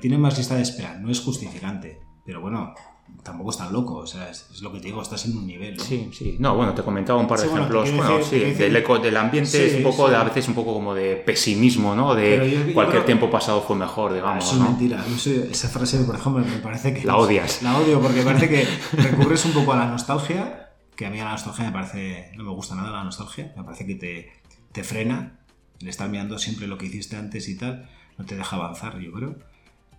[0.00, 2.74] Tienen más lista de espera, no es justificante, pero bueno,
[3.22, 5.46] tampoco es tan loco, o sea, es, es lo que te digo, estás en un
[5.46, 5.76] nivel.
[5.76, 5.84] ¿no?
[5.84, 6.36] Sí, sí.
[6.38, 7.88] No, bueno, te comentaba un par de Sí, bueno, ejemplos.
[7.90, 10.10] quiero Bueno, decir- sí, del eco del ambiente Sí, es un poco, sí.
[10.12, 12.14] de, a veces un poco como de pesimismo, ¿no?
[12.14, 14.68] De yo- yo cualquier creo- tiempo pasado fue mejor, digamos, Eso es ¿no?
[14.70, 15.04] mentira.
[15.08, 17.04] Yo soy- esa frase, por ejemplo, me parece que...
[17.04, 17.62] La odias.
[17.62, 18.66] La odio porque parece que
[19.02, 22.32] recurres un poco a la nostalgia, que a mí la nostalgia me parece...
[22.36, 24.32] No me gusta nada la nostalgia, me parece que te,
[24.72, 25.38] te frena,
[25.80, 29.12] el estar mirando siempre lo que hiciste antes y tal, no te deja avanzar, yo
[29.12, 29.36] creo.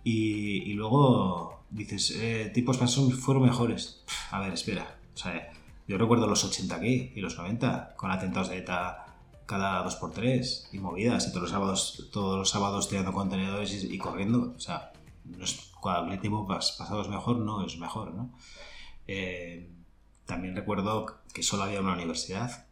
[0.04, 4.04] Y, y luego dices, eh, tipos pasados fueron mejores.
[4.30, 4.98] A ver, espera.
[5.14, 5.50] O sea,
[5.88, 9.06] yo recuerdo los 80 aquí y los 90, con atentados de ETA
[9.46, 13.98] cada 2x3 y movidas, y todos los sábados, todos los sábados tirando contenedores y, y
[13.98, 14.54] corriendo.
[14.56, 14.92] O sea,
[15.24, 18.32] no es, cualquier tiempo pas- pasado es mejor, no es mejor, ¿no?
[19.06, 19.70] Eh,
[20.26, 22.66] también recuerdo que solo había una universidad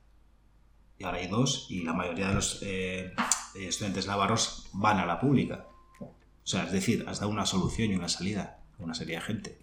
[0.97, 3.13] y ahora hay dos y la mayoría de los eh,
[3.57, 5.67] estudiantes navarros van a la pública.
[6.01, 9.59] O sea, es decir, has dado una solución y una salida una serie de gente.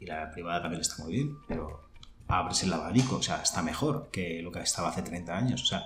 [0.00, 1.88] Y la privada también está muy bien, pero
[2.28, 5.62] abres el abanico, o sea, está mejor que lo que estaba hace 30 años.
[5.62, 5.80] O sea,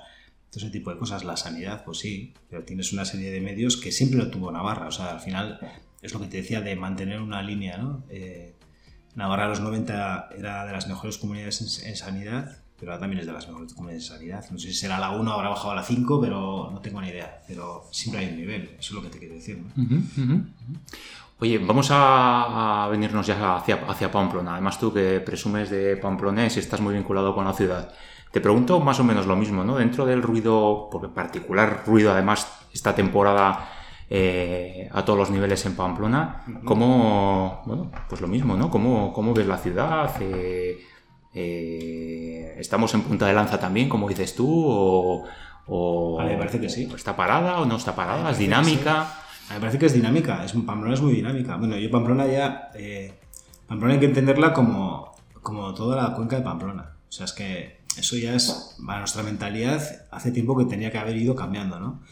[0.50, 3.76] todo ese tipo de cosas, la sanidad, pues sí, pero tienes una serie de medios
[3.76, 4.87] que siempre lo tuvo Navarra.
[4.88, 5.59] O sea, al final
[6.02, 8.05] es lo que te decía de mantener una línea, ¿no?
[8.11, 8.55] Eh,
[9.14, 13.26] Navarra a los 90 era de las mejores comunidades en, sanidad, pero ahora también es
[13.26, 14.44] de las mejores comunidades en sanidad.
[14.50, 17.00] No sé si será la 1 o habrá bajado a la 5, pero no tengo
[17.00, 17.42] ni idea.
[17.46, 20.46] Pero siempre hay un nivel, eso es lo que te quiero decir, ¿no?
[21.42, 24.52] Oye, vamos a, a venirnos ya hacia, hacia Pamplona.
[24.52, 27.92] Además, tú que presumes de pamplonés y estás muy vinculado con la ciudad.
[28.31, 29.74] Te pregunto más o menos lo mismo, ¿no?
[29.76, 33.68] Dentro del ruido, porque particular ruido, además, esta temporada
[34.09, 38.70] eh, a todos los niveles en Pamplona, ¿cómo, bueno, pues lo mismo, ¿no?
[38.70, 40.12] ¿Cómo, cómo ves la ciudad?
[40.20, 40.78] Eh,
[41.35, 44.46] eh, ¿Estamos en punta de lanza también, como dices tú?
[44.64, 45.24] ¿O,
[45.66, 46.88] o- Vale, parece que sí.
[46.94, 48.18] ¿Está parada o no está parada?
[48.18, 49.07] ¿Es parece que dinámica?
[49.54, 51.56] Me parece que es dinámica, es, Pamplona es muy dinámica.
[51.56, 52.70] Bueno, yo Pamplona ya...
[52.74, 53.12] eh,
[53.66, 56.96] Pamplona hay que entenderla como, como toda la cuenca de Pamplona.
[57.08, 60.98] O sea, es que eso ya es, para nuestra mentalidad, hace tiempo que tenía que
[60.98, 62.02] haber ido cambiando, ¿no?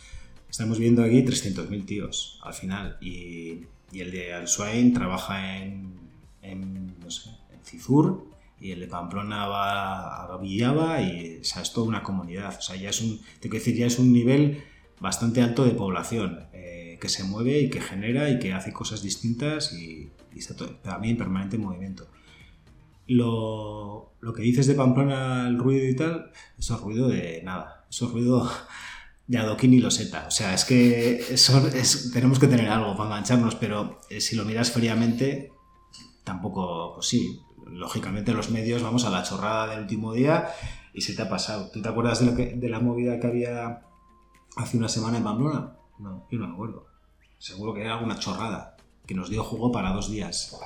[0.49, 5.95] Estamos viendo aquí 300.000 tíos al final y, y el de Alsuain trabaja en,
[6.43, 8.27] en, no sé, en Cizur
[8.61, 12.57] y el de Pamplona va a Villaba y o sea, es toda una comunidad.
[12.59, 14.63] O sea, ya es un, te quiero decir, ya es un nivel
[14.99, 19.03] bastante alto de población eh, que se mueve y que genera y que hace cosas
[19.03, 22.07] distintas y, y está todo, también en permanente movimiento.
[23.07, 27.85] Lo, lo que dices de Pamplona, el ruido y tal, eso es ruido de nada.
[27.91, 28.49] Eso es ruido
[29.27, 30.27] de adoquín y loseta.
[30.29, 34.37] O sea, es que eso es- tenemos que tener algo para engancharnos, pero eh, si
[34.37, 35.51] lo miras fríamente,
[36.25, 40.49] tampoco, pues sí, lógicamente los medios vamos a la chorrada del último día
[40.95, 41.71] y se te ha pasado.
[41.73, 43.83] ¿Tú te acuerdas de, lo que, de la movida que había
[44.57, 45.77] hace una semana en Pamplona?
[45.99, 46.87] No, yo no me acuerdo.
[47.41, 48.77] Seguro que era alguna chorrada
[49.07, 50.57] que nos dio juego para dos días.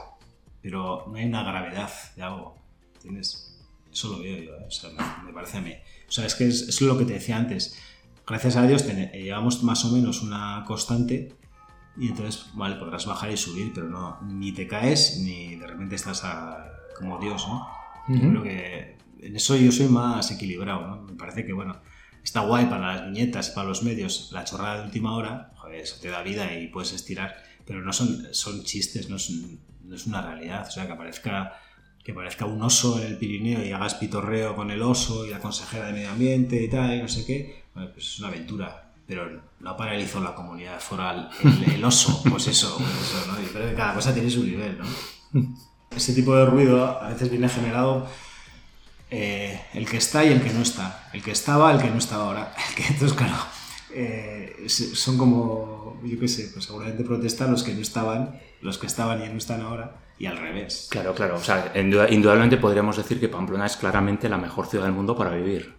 [0.60, 2.58] Pero no hay una gravedad de algo.
[2.96, 3.58] ¿Entiendes?
[3.92, 4.64] Eso lo veo yo, ¿eh?
[4.66, 5.72] o sea, me, me parece a mí.
[6.08, 7.78] O sea, es que es, es lo que te decía antes.
[8.26, 11.32] Gracias a Dios eh, llevamos más o menos una constante
[11.96, 15.94] y entonces, vale, podrás bajar y subir, pero no, ni te caes ni de repente
[15.94, 16.66] estás a-
[16.98, 17.68] como Dios, ¿no?
[18.08, 18.28] Yo Ujú.
[18.30, 21.02] creo que en eso yo soy más equilibrado, ¿no?
[21.02, 21.76] Me parece que, bueno,
[22.22, 26.08] está guay para las viñetas, para los medios, la chorrada de última hora, eso te
[26.08, 29.30] da vida y puedes estirar, pero no son, son chistes, no es,
[29.84, 31.60] no es una realidad, o sea, que aparezca,
[32.02, 35.40] que aparezca un oso en el Pirineo y hagas pitorreo con el oso y la
[35.40, 38.80] consejera de medio ambiente y tal, y no sé qué, bueno, pues es una aventura.
[39.06, 43.76] Pero no paralizó la comunidad foral el, oso, pues eso, pues eso, ¿no?
[43.76, 44.86] Cada cosa tiene su nivel, ¿no?
[45.94, 48.08] Ese tipo de ruido a veces viene generado
[49.10, 51.08] eh, el que está y el que no está.
[51.12, 52.52] El que estaba, el que no está ahora.
[52.68, 53.36] El que, entonces, claro,
[53.94, 58.86] eh, son como, yo qué sé, pues seguramente protestan los que no estaban, los que
[58.86, 60.88] estaban y no están ahora, y al revés.
[60.90, 61.36] Claro, claro.
[61.36, 65.30] O sea, indudablemente podríamos decir que Pamplona es claramente la mejor ciudad del mundo para
[65.30, 65.74] vivir.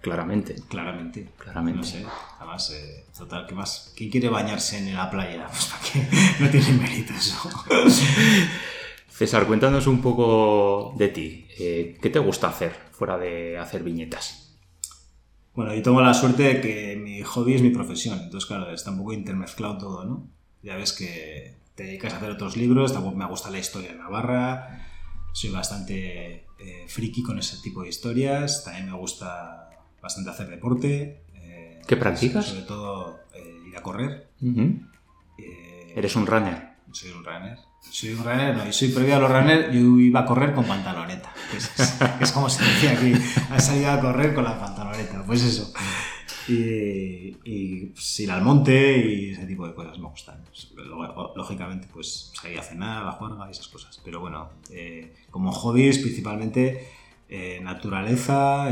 [0.00, 0.56] Claramente.
[0.68, 1.28] Claramente.
[1.36, 1.78] Claramente.
[1.78, 2.06] No sé.
[2.38, 3.92] Además, eh, total, ¿qué más?
[3.96, 5.48] ¿Quién quiere bañarse en la playa?
[5.50, 7.34] Pues para qué no tiene mérito eso.
[9.10, 11.48] César, cuéntanos un poco de ti.
[11.58, 14.47] Eh, ¿Qué te gusta hacer fuera de hacer viñetas?
[15.58, 18.16] Bueno, yo tengo la suerte de que mi hobby es mi profesión.
[18.20, 20.28] Entonces, claro, está un poco intermezclado todo, ¿no?
[20.62, 24.86] Ya ves que te dedicas a hacer otros libros, me gusta la historia de Navarra,
[25.32, 31.24] soy bastante eh, friki con ese tipo de historias, también me gusta bastante hacer deporte.
[31.34, 32.44] Eh, ¿Qué practicas?
[32.46, 34.28] Sobre todo eh, ir a correr.
[35.96, 36.68] ¿Eres un runner?
[36.92, 37.58] Soy un runner.
[37.80, 40.64] Soy un runner, no, y soy previo a los runners, yo iba a correr con
[40.64, 41.32] pantaloneta.
[42.20, 43.12] es, como se decía aquí,
[43.50, 45.72] has salido a correr con la pantaloneta, pues eso.
[46.48, 50.42] Y, y pues, ir al monte y ese tipo de cosas me gustan.
[51.34, 54.00] Lógicamente, pues salir a cenar, a la juerga y esas cosas.
[54.04, 54.50] Pero bueno,
[55.30, 56.88] como hobbies, principalmente
[57.62, 58.70] naturaleza,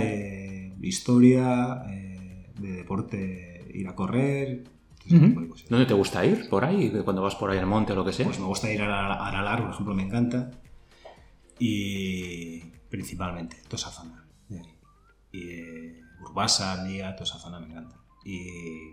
[0.86, 4.64] historia, eh, de deporte, ir a correr.
[5.08, 6.48] ¿Dónde te gusta ir?
[6.48, 6.90] ¿Por ahí?
[7.04, 8.26] Cuando vas por ahí al monte o lo que sea.
[8.26, 10.50] Pues me gusta ir a Aralar, por ejemplo, me encanta.
[11.58, 14.24] Y principalmente, toda esa zona.
[15.32, 17.96] Y eh, Urbasa, Nia, toda esa zona me encanta.
[18.24, 18.92] Y,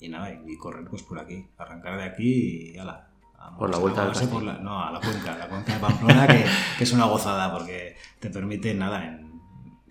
[0.00, 3.10] y nada, y, correr pues por aquí, arrancar de aquí y ala.
[3.58, 6.44] Por la vuelta del por la, No, a la cuenca, la cuenca de Pamplona, que,
[6.78, 9.25] que, es una gozada porque te permite nada en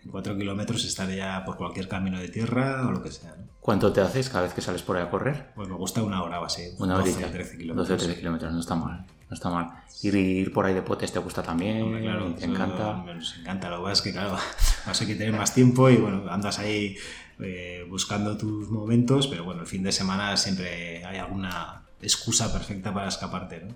[0.06, 3.36] en cuatro kilómetros estaré ya por cualquier camino de tierra o lo que sea.
[3.60, 5.52] ¿Cuánto te haces cada vez que sales por ahí a correr?
[5.56, 6.70] Pues me gusta una hora o así.
[6.78, 7.90] Una hora 12 13 kilómetros.
[7.90, 9.06] 12 o 13 kilómetros, no está mal.
[9.28, 9.72] No está mal.
[10.04, 13.04] Ir, ir por ahí de potes te gusta también, claro, te encanta.
[13.04, 14.38] Nos encanta, lo que es que, claro,
[14.86, 16.96] vas a que tener más tiempo y bueno, andas ahí
[17.40, 22.94] eh, buscando tus momentos, pero bueno, el fin de semana siempre hay alguna excusa perfecta
[22.94, 23.76] para escaparte, ¿no?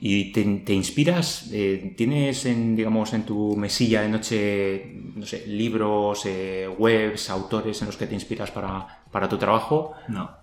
[0.00, 1.48] ¿Y te, inspiras?
[1.52, 7.80] Eh, ¿Tienes en, digamos, en tu mesilla de noche, no sé, libros, eh, webs, autores
[7.80, 9.94] en los que te inspiras para, tu trabajo?
[10.08, 10.36] No.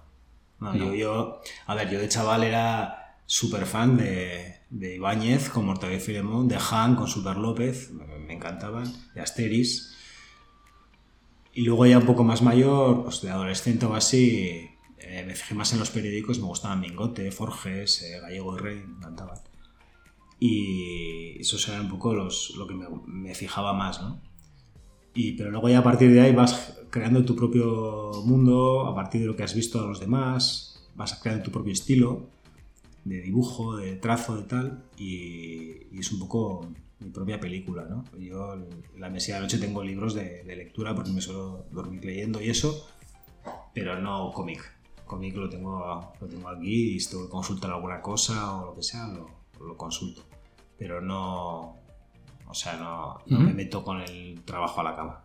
[0.95, 6.01] Yo, a ver, yo de chaval era súper fan de, de Ibáñez con Mortadelo y
[6.01, 9.95] Filemón, de Han con Super López, me encantaban, de Asteris.
[11.53, 14.69] Y luego ya un poco más mayor, pues de adolescente o así,
[15.07, 18.83] eh, me fijé más en los periódicos, me gustaban Mingote, Forges, eh, Gallego y Rey,
[18.87, 19.37] me encantaban.
[20.39, 24.19] Y eso era un poco los, lo que me, fijaba más, ¿no?
[25.13, 29.21] Y, pero luego ya a partir de ahí vas creando tu propio mundo, a partir
[29.21, 32.29] de lo que has visto a los demás, vas creando tu propio estilo
[33.05, 36.67] de dibujo, de trazo, de tal, y, es un poco
[36.99, 38.03] mi propia película, ¿no?
[38.19, 38.57] Yo
[38.97, 42.49] la mesilla de noche tengo libros de, de lectura porque me suelo dormir leyendo y
[42.49, 42.87] eso,
[43.73, 44.74] pero no cómic
[45.05, 48.75] cómic lo tengo, lo tengo aquí y si tengo que consultar alguna cosa o lo
[48.75, 50.23] que sea, lo, consulto.
[50.77, 51.77] Pero no,
[52.47, 55.23] o sea, no, me meto con el trabajo a la cama.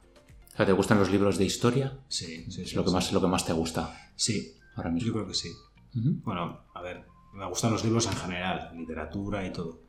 [0.52, 1.98] O sea, ¿te gustan los libros de historia?
[2.08, 4.10] Sí, sí, Es lo, que Más, lo que más te gusta.
[4.14, 5.08] Sí, ahora mismo.
[5.08, 5.50] Yo creo que sí.
[5.92, 9.80] Bueno, a ver, me gustan los libros en general, literatura y todo.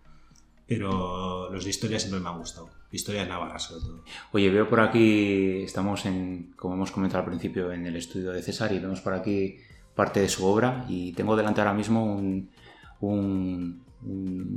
[0.67, 2.69] Pero los de historia siempre me han gustado.
[2.91, 4.04] Historias navarras, sobre todo.
[4.32, 8.41] Oye, veo por aquí, estamos en, como hemos comentado al principio, en el estudio de
[8.41, 9.58] César y vemos por aquí
[10.02, 12.04] parte de su obra y tengo delante ahora mismo
[13.02, 13.86] un,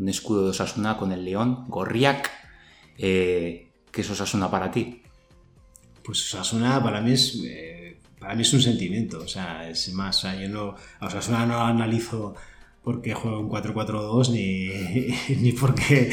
[0.09, 2.31] escudo de Osasuna con el león, Gorriak.
[2.97, 5.03] Eh, ¿Qué es Osasuna para ti?
[6.03, 10.17] Pues Osasuna para mí es, eh, para mí es un sentimiento, o sea, es más,
[10.17, 12.35] o sea, yo no, a Osasuna no analizo
[12.83, 16.11] porque juega un 4-4-2 ni, ni, porque,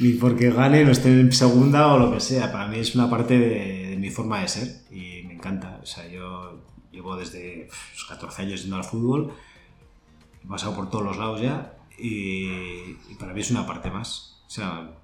[0.00, 2.50] ni porque gane, no esté en segunda o lo que sea.
[2.50, 5.78] Para mí es una parte de, de mi forma de ser y me encanta.
[5.80, 9.34] O sea, yo Llevo desde los 14 años yendo al fútbol,
[10.44, 14.50] he pasado por todos los lados ya y, para mí es una parte más, o
[14.50, 14.94] sea,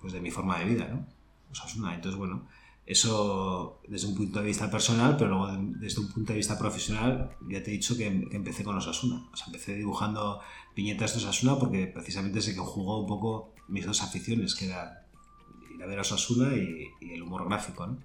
[0.00, 1.06] pues de mi forma de vida, ¿no?
[1.50, 2.46] O sea, es una, entonces, bueno,
[2.86, 5.48] eso desde un punto de vista personal, pero luego
[5.78, 9.26] desde un punto de vista profesional, ya te he dicho que, empecé con Osasuna.
[9.32, 10.40] O sea, empecé dibujando
[10.76, 15.06] viñetas de Osasuna porque precisamente sé que jugó un poco mis dos aficiones, que era
[15.74, 17.98] ir a ver a Osasuna y, y el humor gráfico, ¿no?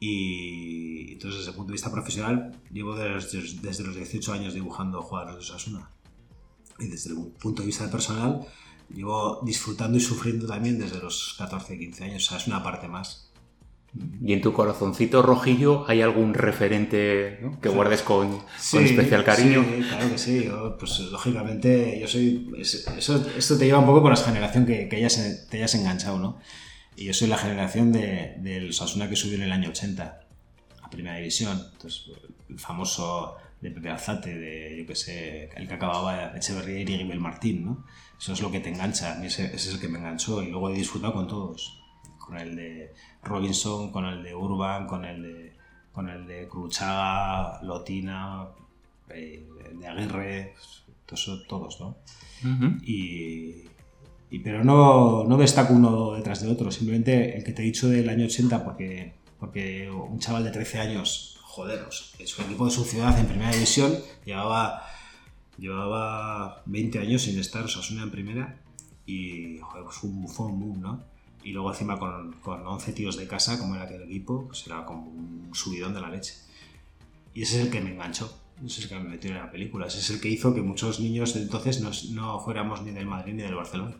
[0.00, 5.02] Y entonces, desde el punto de vista profesional, llevo desde, desde los 18 años dibujando
[5.02, 5.90] jugadores de Osasuna.
[6.78, 8.46] Y desde el punto de vista personal,
[8.94, 12.26] llevo disfrutando y sufriendo también desde los 14, 15 años.
[12.26, 13.28] O sea, es una parte más.
[14.22, 19.64] ¿Y en tu corazoncito rojillo hay algún referente que guardes con, especial cariño?
[19.64, 20.48] Sí, claro que sí.
[20.78, 22.52] pues lógicamente, yo soy.
[22.58, 26.18] Eso, esto te lleva un poco por la generación que, que hayas, te hayas enganchado,
[26.18, 26.38] ¿no?
[26.98, 30.20] Y yo soy la generación del de, Osasuna que subió en el año 80.
[30.82, 31.56] a primera división.
[31.72, 32.10] Entonces,
[32.48, 37.20] el famoso de Pepe Alzate, de, yo que sé, el que acababa Echeverría y Guibel
[37.20, 37.84] Martín, ¿no?
[38.18, 40.70] Eso es lo que te engancha, ese, ese, es el que me enganchó y luego
[40.70, 41.80] he disfrutado con todos,
[42.18, 42.92] con el de
[43.22, 45.52] Robinson, con el de Urban, con el de,
[45.92, 48.48] con el de Cruchaga, Lotina,
[49.10, 50.54] eh, de Aguirre,
[51.06, 51.96] todos, todos ¿no?
[52.82, 53.68] y,
[54.30, 57.88] y, pero no, no destaco uno detrás de otro, simplemente el que te he dicho
[57.88, 62.70] del año 80 porque, porque un chaval de 13 años joder, es un equipo de
[62.70, 63.92] su ciudad en primera división,
[64.24, 64.86] llevaba,
[65.58, 68.60] llevaba 20 años sin estar Osasuna en primera
[69.06, 71.02] y joder, pues fue, un, fue un boom, ¿no?
[71.42, 74.84] Y luego encima con, con 11 tíos de casa, como era aquel equipo, pues era
[74.84, 76.34] como un subidón de la leche.
[77.34, 78.32] Y ese es el que me enganchó,
[78.64, 80.62] ese es el que me metió en la película, ese es el que hizo que
[80.62, 83.96] muchos niños de entonces no, no fuéramos ni del Madrid ni del Barcelona.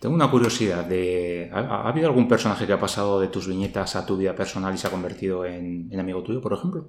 [0.00, 1.50] Tengo una curiosidad de...
[1.52, 4.78] ¿ha, habido algún personaje que ha pasado de tus viñetas a tu vida personal y
[4.78, 6.88] se ha convertido en, amigo tuyo, por ejemplo?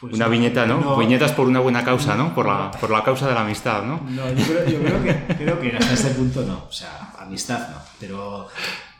[0.00, 0.96] Pues una viñeta, ¿no?
[0.96, 2.34] Viñetas por una buena causa, ¿no?
[2.34, 4.00] Por la, por la causa de la amistad, ¿no?
[4.10, 6.64] No, yo creo, yo creo, que, creo que hasta ese punto no.
[6.68, 7.76] O sea, amistad no.
[8.00, 8.48] Pero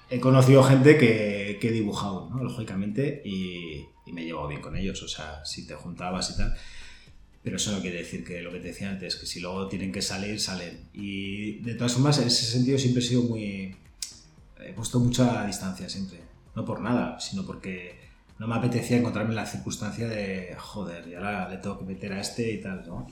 [0.08, 2.44] he conocido gente que, que he dibujado, ¿no?
[2.44, 5.02] Lógicamente, y, y me he llevado bien con ellos.
[5.02, 6.54] O sea, si te juntabas y tal.
[7.42, 9.90] Pero eso no quiere decir que lo que te decía antes, que si luego tienen
[9.90, 10.88] que salir, salen.
[10.92, 13.76] Y de todas formas, en ese sentido siempre he sido muy...
[14.64, 16.20] He puesto mucha distancia siempre.
[16.54, 17.98] No por nada, sino porque
[18.38, 22.12] no me apetecía encontrarme en la circunstancia de, joder, y ahora le tengo que meter
[22.12, 23.06] a este y tal, ¿no?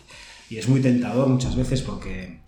[0.48, 2.40] Y es muy tentador muchas veces porque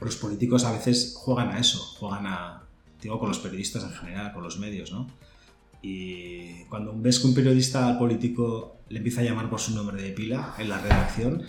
[0.00, 2.62] los políticos a veces juegan a eso, juegan a,
[3.00, 5.06] digo, con los periodistas en general, con los medios, ¿no?
[5.86, 10.12] Y cuando ves que un periodista político le empieza a llamar por su nombre de
[10.12, 11.42] pila en la redacción,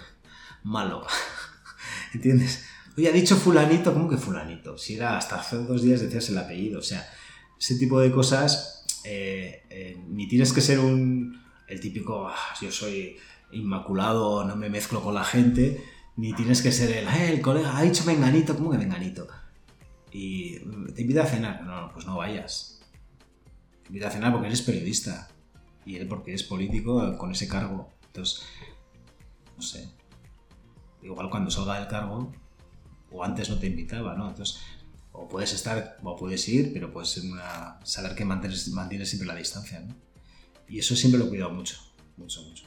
[0.62, 1.08] malo.
[2.14, 2.66] ¿Entiendes?
[2.98, 4.78] Oye, ha dicho fulanito, ¿cómo que fulanito?
[4.78, 6.80] Si era hasta hace dos días decías el apellido.
[6.80, 7.08] O sea,
[7.58, 12.70] ese tipo de cosas, eh, eh, ni tienes que ser un, el típico, ah, yo
[12.74, 13.16] soy
[13.54, 15.82] inmaculado, no me mezclo con la gente,
[16.18, 19.30] ni tienes que ser el, eh, el colega ha dicho menganito, ¿cómo que menganito?
[20.12, 20.60] Y
[20.94, 22.75] te invita a cenar, no, pues no vayas
[23.88, 25.28] invita a cenar porque eres periodista
[25.86, 27.90] y él porque es político con ese cargo.
[28.08, 28.44] Entonces,
[29.56, 29.90] no sé.
[31.02, 32.34] Igual cuando salga del cargo,
[33.12, 34.30] o antes no te invitaba, ¿no?
[34.30, 34.60] Entonces,
[35.12, 38.64] o puedes estar, o puedes ir, pero puedes una, saber que mantienes,
[39.10, 39.96] siempre la distancia, ¿no?
[40.68, 41.78] Y eso siempre lo he cuidado mucho,
[42.18, 42.66] mucho, mucho.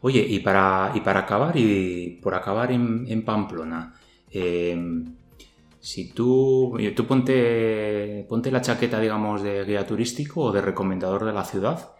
[0.00, 3.94] Oye, y para, y para acabar, y por acabar en, Pamplona,
[4.30, 4.76] eh,
[5.82, 11.32] si tú, tú ponte, ponte la chaqueta, digamos, de guía turístico o de recomendador de
[11.32, 11.96] la ciudad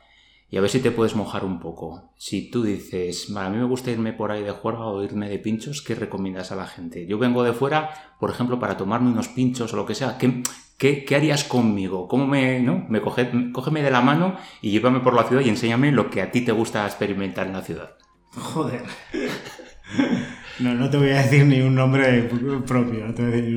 [0.49, 2.13] y a ver si te puedes mojar un poco.
[2.17, 5.41] Si tú dices, a mí me gusta irme por ahí de juerga o irme de
[5.41, 7.07] pinchos, ¿qué recomiendas a la gente?
[7.07, 10.17] Yo vengo de fuera, por ejemplo, para tomarme unos pinchos o lo que sea.
[10.17, 10.43] ¿Qué,
[10.79, 12.07] qué, harías conmigo?
[12.07, 12.85] ¿Cómo me, no?
[12.89, 16.23] Me coge, cógeme de la mano y llévame por la ciudad y enséñame lo que
[16.23, 17.97] a ti te gusta experimentar en la ciudad.
[18.33, 18.85] Joder.
[20.59, 22.29] No, no te voy a decir ni un nombre
[22.67, 23.53] propio, no te voy a decir,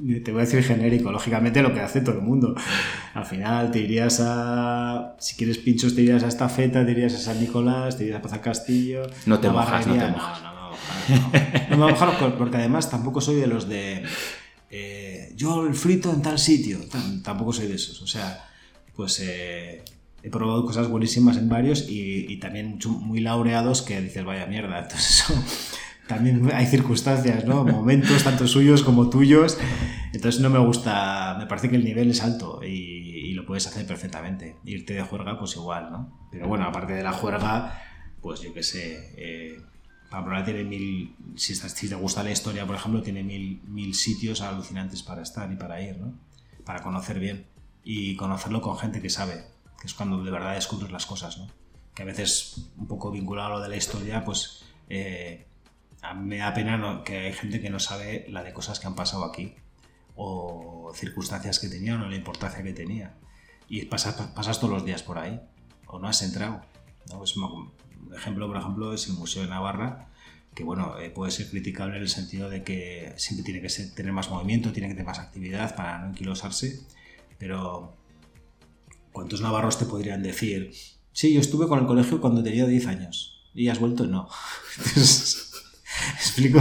[0.00, 2.54] ni te voy a decir genérico, lógicamente lo que hace todo el mundo.
[3.14, 7.14] Al final te irías a, si quieres pinchos, te irías a esta feta, te irías
[7.14, 9.02] a San Nicolás, te irías a Pazar Castillo.
[9.26, 10.42] No te mojas, no te mojas.
[10.42, 10.70] No, no,
[11.70, 14.04] me voy a mojar porque además tampoco soy de los de
[14.70, 16.78] eh, yo el frito en tal sitio,
[17.22, 18.02] tampoco soy de esos.
[18.02, 18.48] O sea,
[18.94, 19.82] pues eh,
[20.22, 24.80] he probado cosas buenísimas en varios y, y también muy laureados que dices, vaya mierda.
[24.80, 25.34] Entonces eso
[26.08, 27.64] también hay circunstancias, ¿no?
[27.64, 29.58] Momentos tanto suyos como tuyos.
[30.12, 33.86] Entonces no me gusta, me parece que el nivel es alto y, lo puedes hacer
[33.86, 34.56] perfectamente.
[34.64, 36.28] Irte de juerga, pues igual, ¿no?
[36.32, 37.80] Pero bueno, aparte de la juerga,
[38.20, 39.60] pues yo qué sé, eh,
[40.10, 44.40] Pamplona tiene mil, si, si, te gusta la historia, por ejemplo, tiene mil, mil sitios
[44.40, 46.18] alucinantes para estar y para ir, ¿no?
[46.64, 47.46] Para conocer bien
[47.84, 49.44] y conocerlo con gente que sabe,
[49.80, 51.46] que es cuando de verdad descubres las cosas, ¿no?
[51.94, 54.64] Que a veces, un poco vinculado a lo de la historia, pues...
[54.88, 55.47] Eh,
[56.14, 59.24] me da pena que hay gente que no sabe la de cosas que han pasado
[59.24, 59.54] aquí
[60.16, 63.14] o circunstancias que tenían o la importancia que tenía.
[63.68, 65.40] Y pasas, todos los días por ahí
[65.86, 66.62] o no has entrado.
[67.10, 67.22] ¿no?
[67.24, 67.72] Es un
[68.16, 70.08] ejemplo, por ejemplo, es el Museo de Navarra,
[70.54, 74.12] que bueno, eh, puede ser criticable en el sentido de que siempre tiene que tener
[74.12, 76.80] más movimiento, tiene que tener más actividad para no enquilosarse,
[77.38, 77.96] pero
[79.12, 80.72] ¿cuántos navarros te podrían decir?
[81.12, 84.28] Sí, yo estuve con el colegio cuando tenía 10 años y has vuelto, no.
[86.14, 86.60] explico?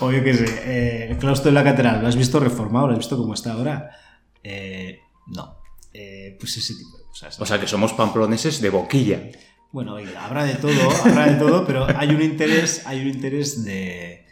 [0.00, 2.86] O yo qué sé, eh, el claustro de la catedral, ¿lo has visto reformado?
[2.88, 3.90] ¿Lo has visto cómo está ahora?
[4.42, 5.56] Eh, no.
[5.92, 7.40] Eh, pues ese tipo de cosas.
[7.40, 9.30] O sea que somos pamploneses de boquilla.
[9.72, 14.24] Bueno, habrá de todo, habrá de todo, pero hay un interés, hay un interés de,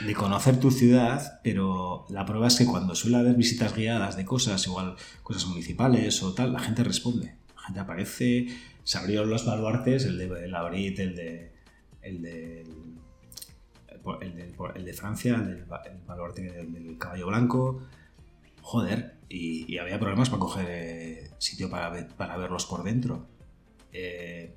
[0.00, 4.24] de conocer tu ciudad, pero la prueba es que cuando suele haber visitas guiadas de
[4.24, 7.34] cosas, igual cosas municipales o tal, la gente responde.
[7.56, 8.48] La gente aparece,
[8.84, 11.52] se abrieron los baluartes, el de el Abrit, el de.
[14.20, 14.54] El de.
[14.74, 15.64] El Francia, el, del,
[16.06, 17.82] baluarte del, caballo blanco.
[18.62, 21.90] Joder, y, había problemas para coger eh, sitio para,
[22.36, 23.26] verlos por dentro.
[23.92, 24.54] Eh,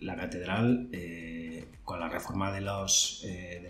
[0.00, 2.68] la catedral, eh, con la reforma del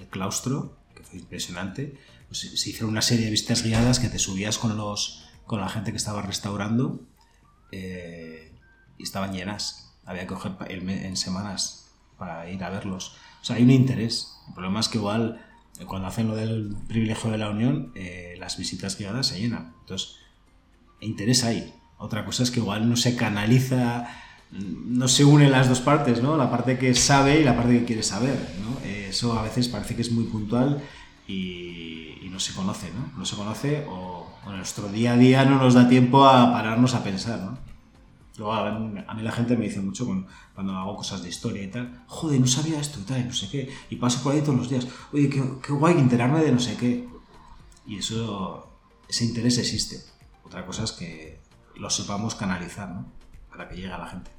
[0.09, 1.95] claustro, que fue impresionante,
[2.29, 5.69] pues se hicieron una serie de visitas guiadas que te subías con, los, con la
[5.69, 7.01] gente que estaba restaurando
[7.73, 9.93] y estaban llenas.
[10.05, 13.17] Había que coger en semanas para ir a verlos.
[13.41, 14.37] O sea, hay un interés.
[14.49, 15.41] El problema es que igual
[15.79, 19.75] eh, cuando hacen lo del privilegio de la Unión, eh, las visitas guiadas se llenan.
[19.81, 20.17] Entonces,
[21.01, 21.75] interés hay.
[21.99, 24.09] Otra cosa es que igual no se canaliza,
[24.51, 26.37] no se unen las dos partes, ¿no?
[26.37, 28.81] La parte que sabe y la parte que quiere saber, ¿no?
[28.89, 30.83] Eso a veces parece que es muy puntual
[31.27, 33.19] y, y, no se conoce, ¿no?
[33.19, 36.95] No se conoce o, o nuestro día a día no nos da tiempo a pararnos
[36.95, 37.70] a pensar, ¿no?
[38.41, 40.07] Luego a mí la gente me dice mucho
[40.55, 43.51] cuando hago cosas de historia y tal, joder, no sabía esto y tal, no sé
[43.51, 46.59] qué, y paso por ahí todos los días, oye, qué, qué guay enterarme de no
[46.59, 47.07] sé qué.
[47.87, 49.99] Y eso, ese interés existe.
[50.43, 51.39] Otra cosa es que
[51.77, 53.13] lo sepamos canalizar, ¿no?
[53.51, 54.31] Para que llegue a la gente.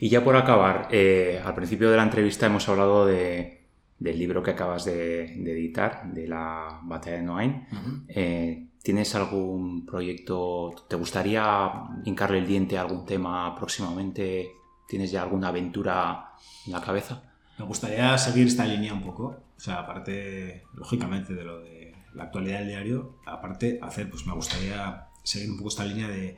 [0.00, 3.68] Y ya por acabar, eh, al principio de la entrevista hemos hablado de,
[4.00, 8.71] del libro que acabas de, editar, de la batalla de Noain.
[8.82, 10.74] ¿Tienes algún proyecto?
[10.88, 11.70] ¿Te gustaría
[12.04, 14.50] hincarle el diente a algún tema próximamente?
[14.88, 16.32] ¿Tienes ya alguna aventura
[16.66, 17.22] en la cabeza?
[17.58, 19.36] Me gustaría seguir esta línea un poco.
[19.56, 24.34] O sea, aparte, lógicamente, de lo de la actualidad del diario, aparte, hacer, pues me
[24.34, 26.36] gustaría seguir un poco esta línea de,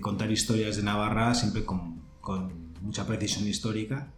[0.00, 4.12] contar historias de Navarra siempre con, con mucha precisión histórica,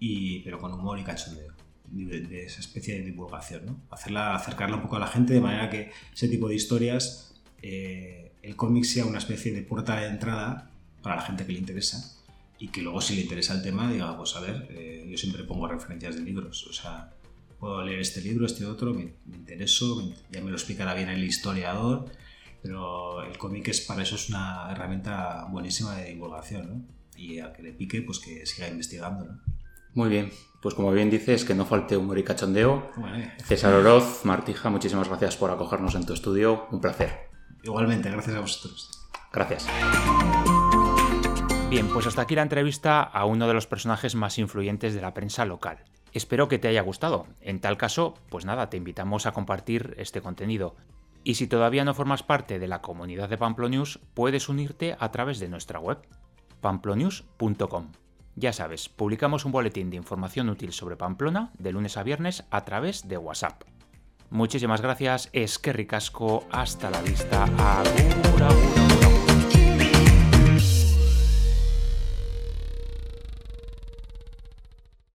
[0.00, 1.52] y, pero con humor y cachondeo
[1.90, 3.80] de, esa especie de divulgación, ¿no?
[3.90, 8.32] Hacerla, acercarla un poco a la gente de manera que ese tipo de historias, eh,
[8.42, 10.70] el cómic sea una especie de puerta de entrada
[11.02, 12.18] para la gente que le interesa
[12.58, 15.44] y que luego si le interesa el tema diga, pues a ver, eh, yo siempre
[15.44, 17.12] pongo referencias de libros, o sea,
[17.58, 22.06] puedo leer este libro, este otro, me, intereso, ya me lo explicará bien el historiador,
[22.62, 26.98] pero el cómic es para eso es una herramienta buenísima de divulgación, ¿no?
[27.16, 29.40] Y a que le pique, pues que siga investigando, ¿no?
[29.98, 30.30] Muy bien,
[30.60, 32.88] pues como bien dices, que no falte humor y cachondeo.
[33.42, 36.68] César Oroz, Martija, muchísimas gracias por acogernos en tu estudio.
[36.70, 37.28] Un placer.
[37.64, 39.08] Igualmente, gracias a vosotros.
[39.32, 39.66] Gracias.
[41.68, 45.14] Bien, pues hasta aquí la entrevista a uno de los personajes más influyentes de la
[45.14, 45.78] prensa local.
[46.12, 47.26] Espero que te haya gustado.
[47.40, 50.76] En tal caso, pues nada, te invitamos a compartir este contenido.
[51.24, 55.40] Y si todavía no formas parte de la comunidad de Pamplonews, puedes unirte a través
[55.40, 55.98] de nuestra web,
[56.60, 57.90] pamplonews.com.
[58.38, 62.64] Ya sabes, publicamos un boletín de información útil sobre Pamplona de lunes a viernes a
[62.64, 63.64] través de WhatsApp.
[64.30, 67.46] Muchísimas gracias, es que ricasco, hasta la vista,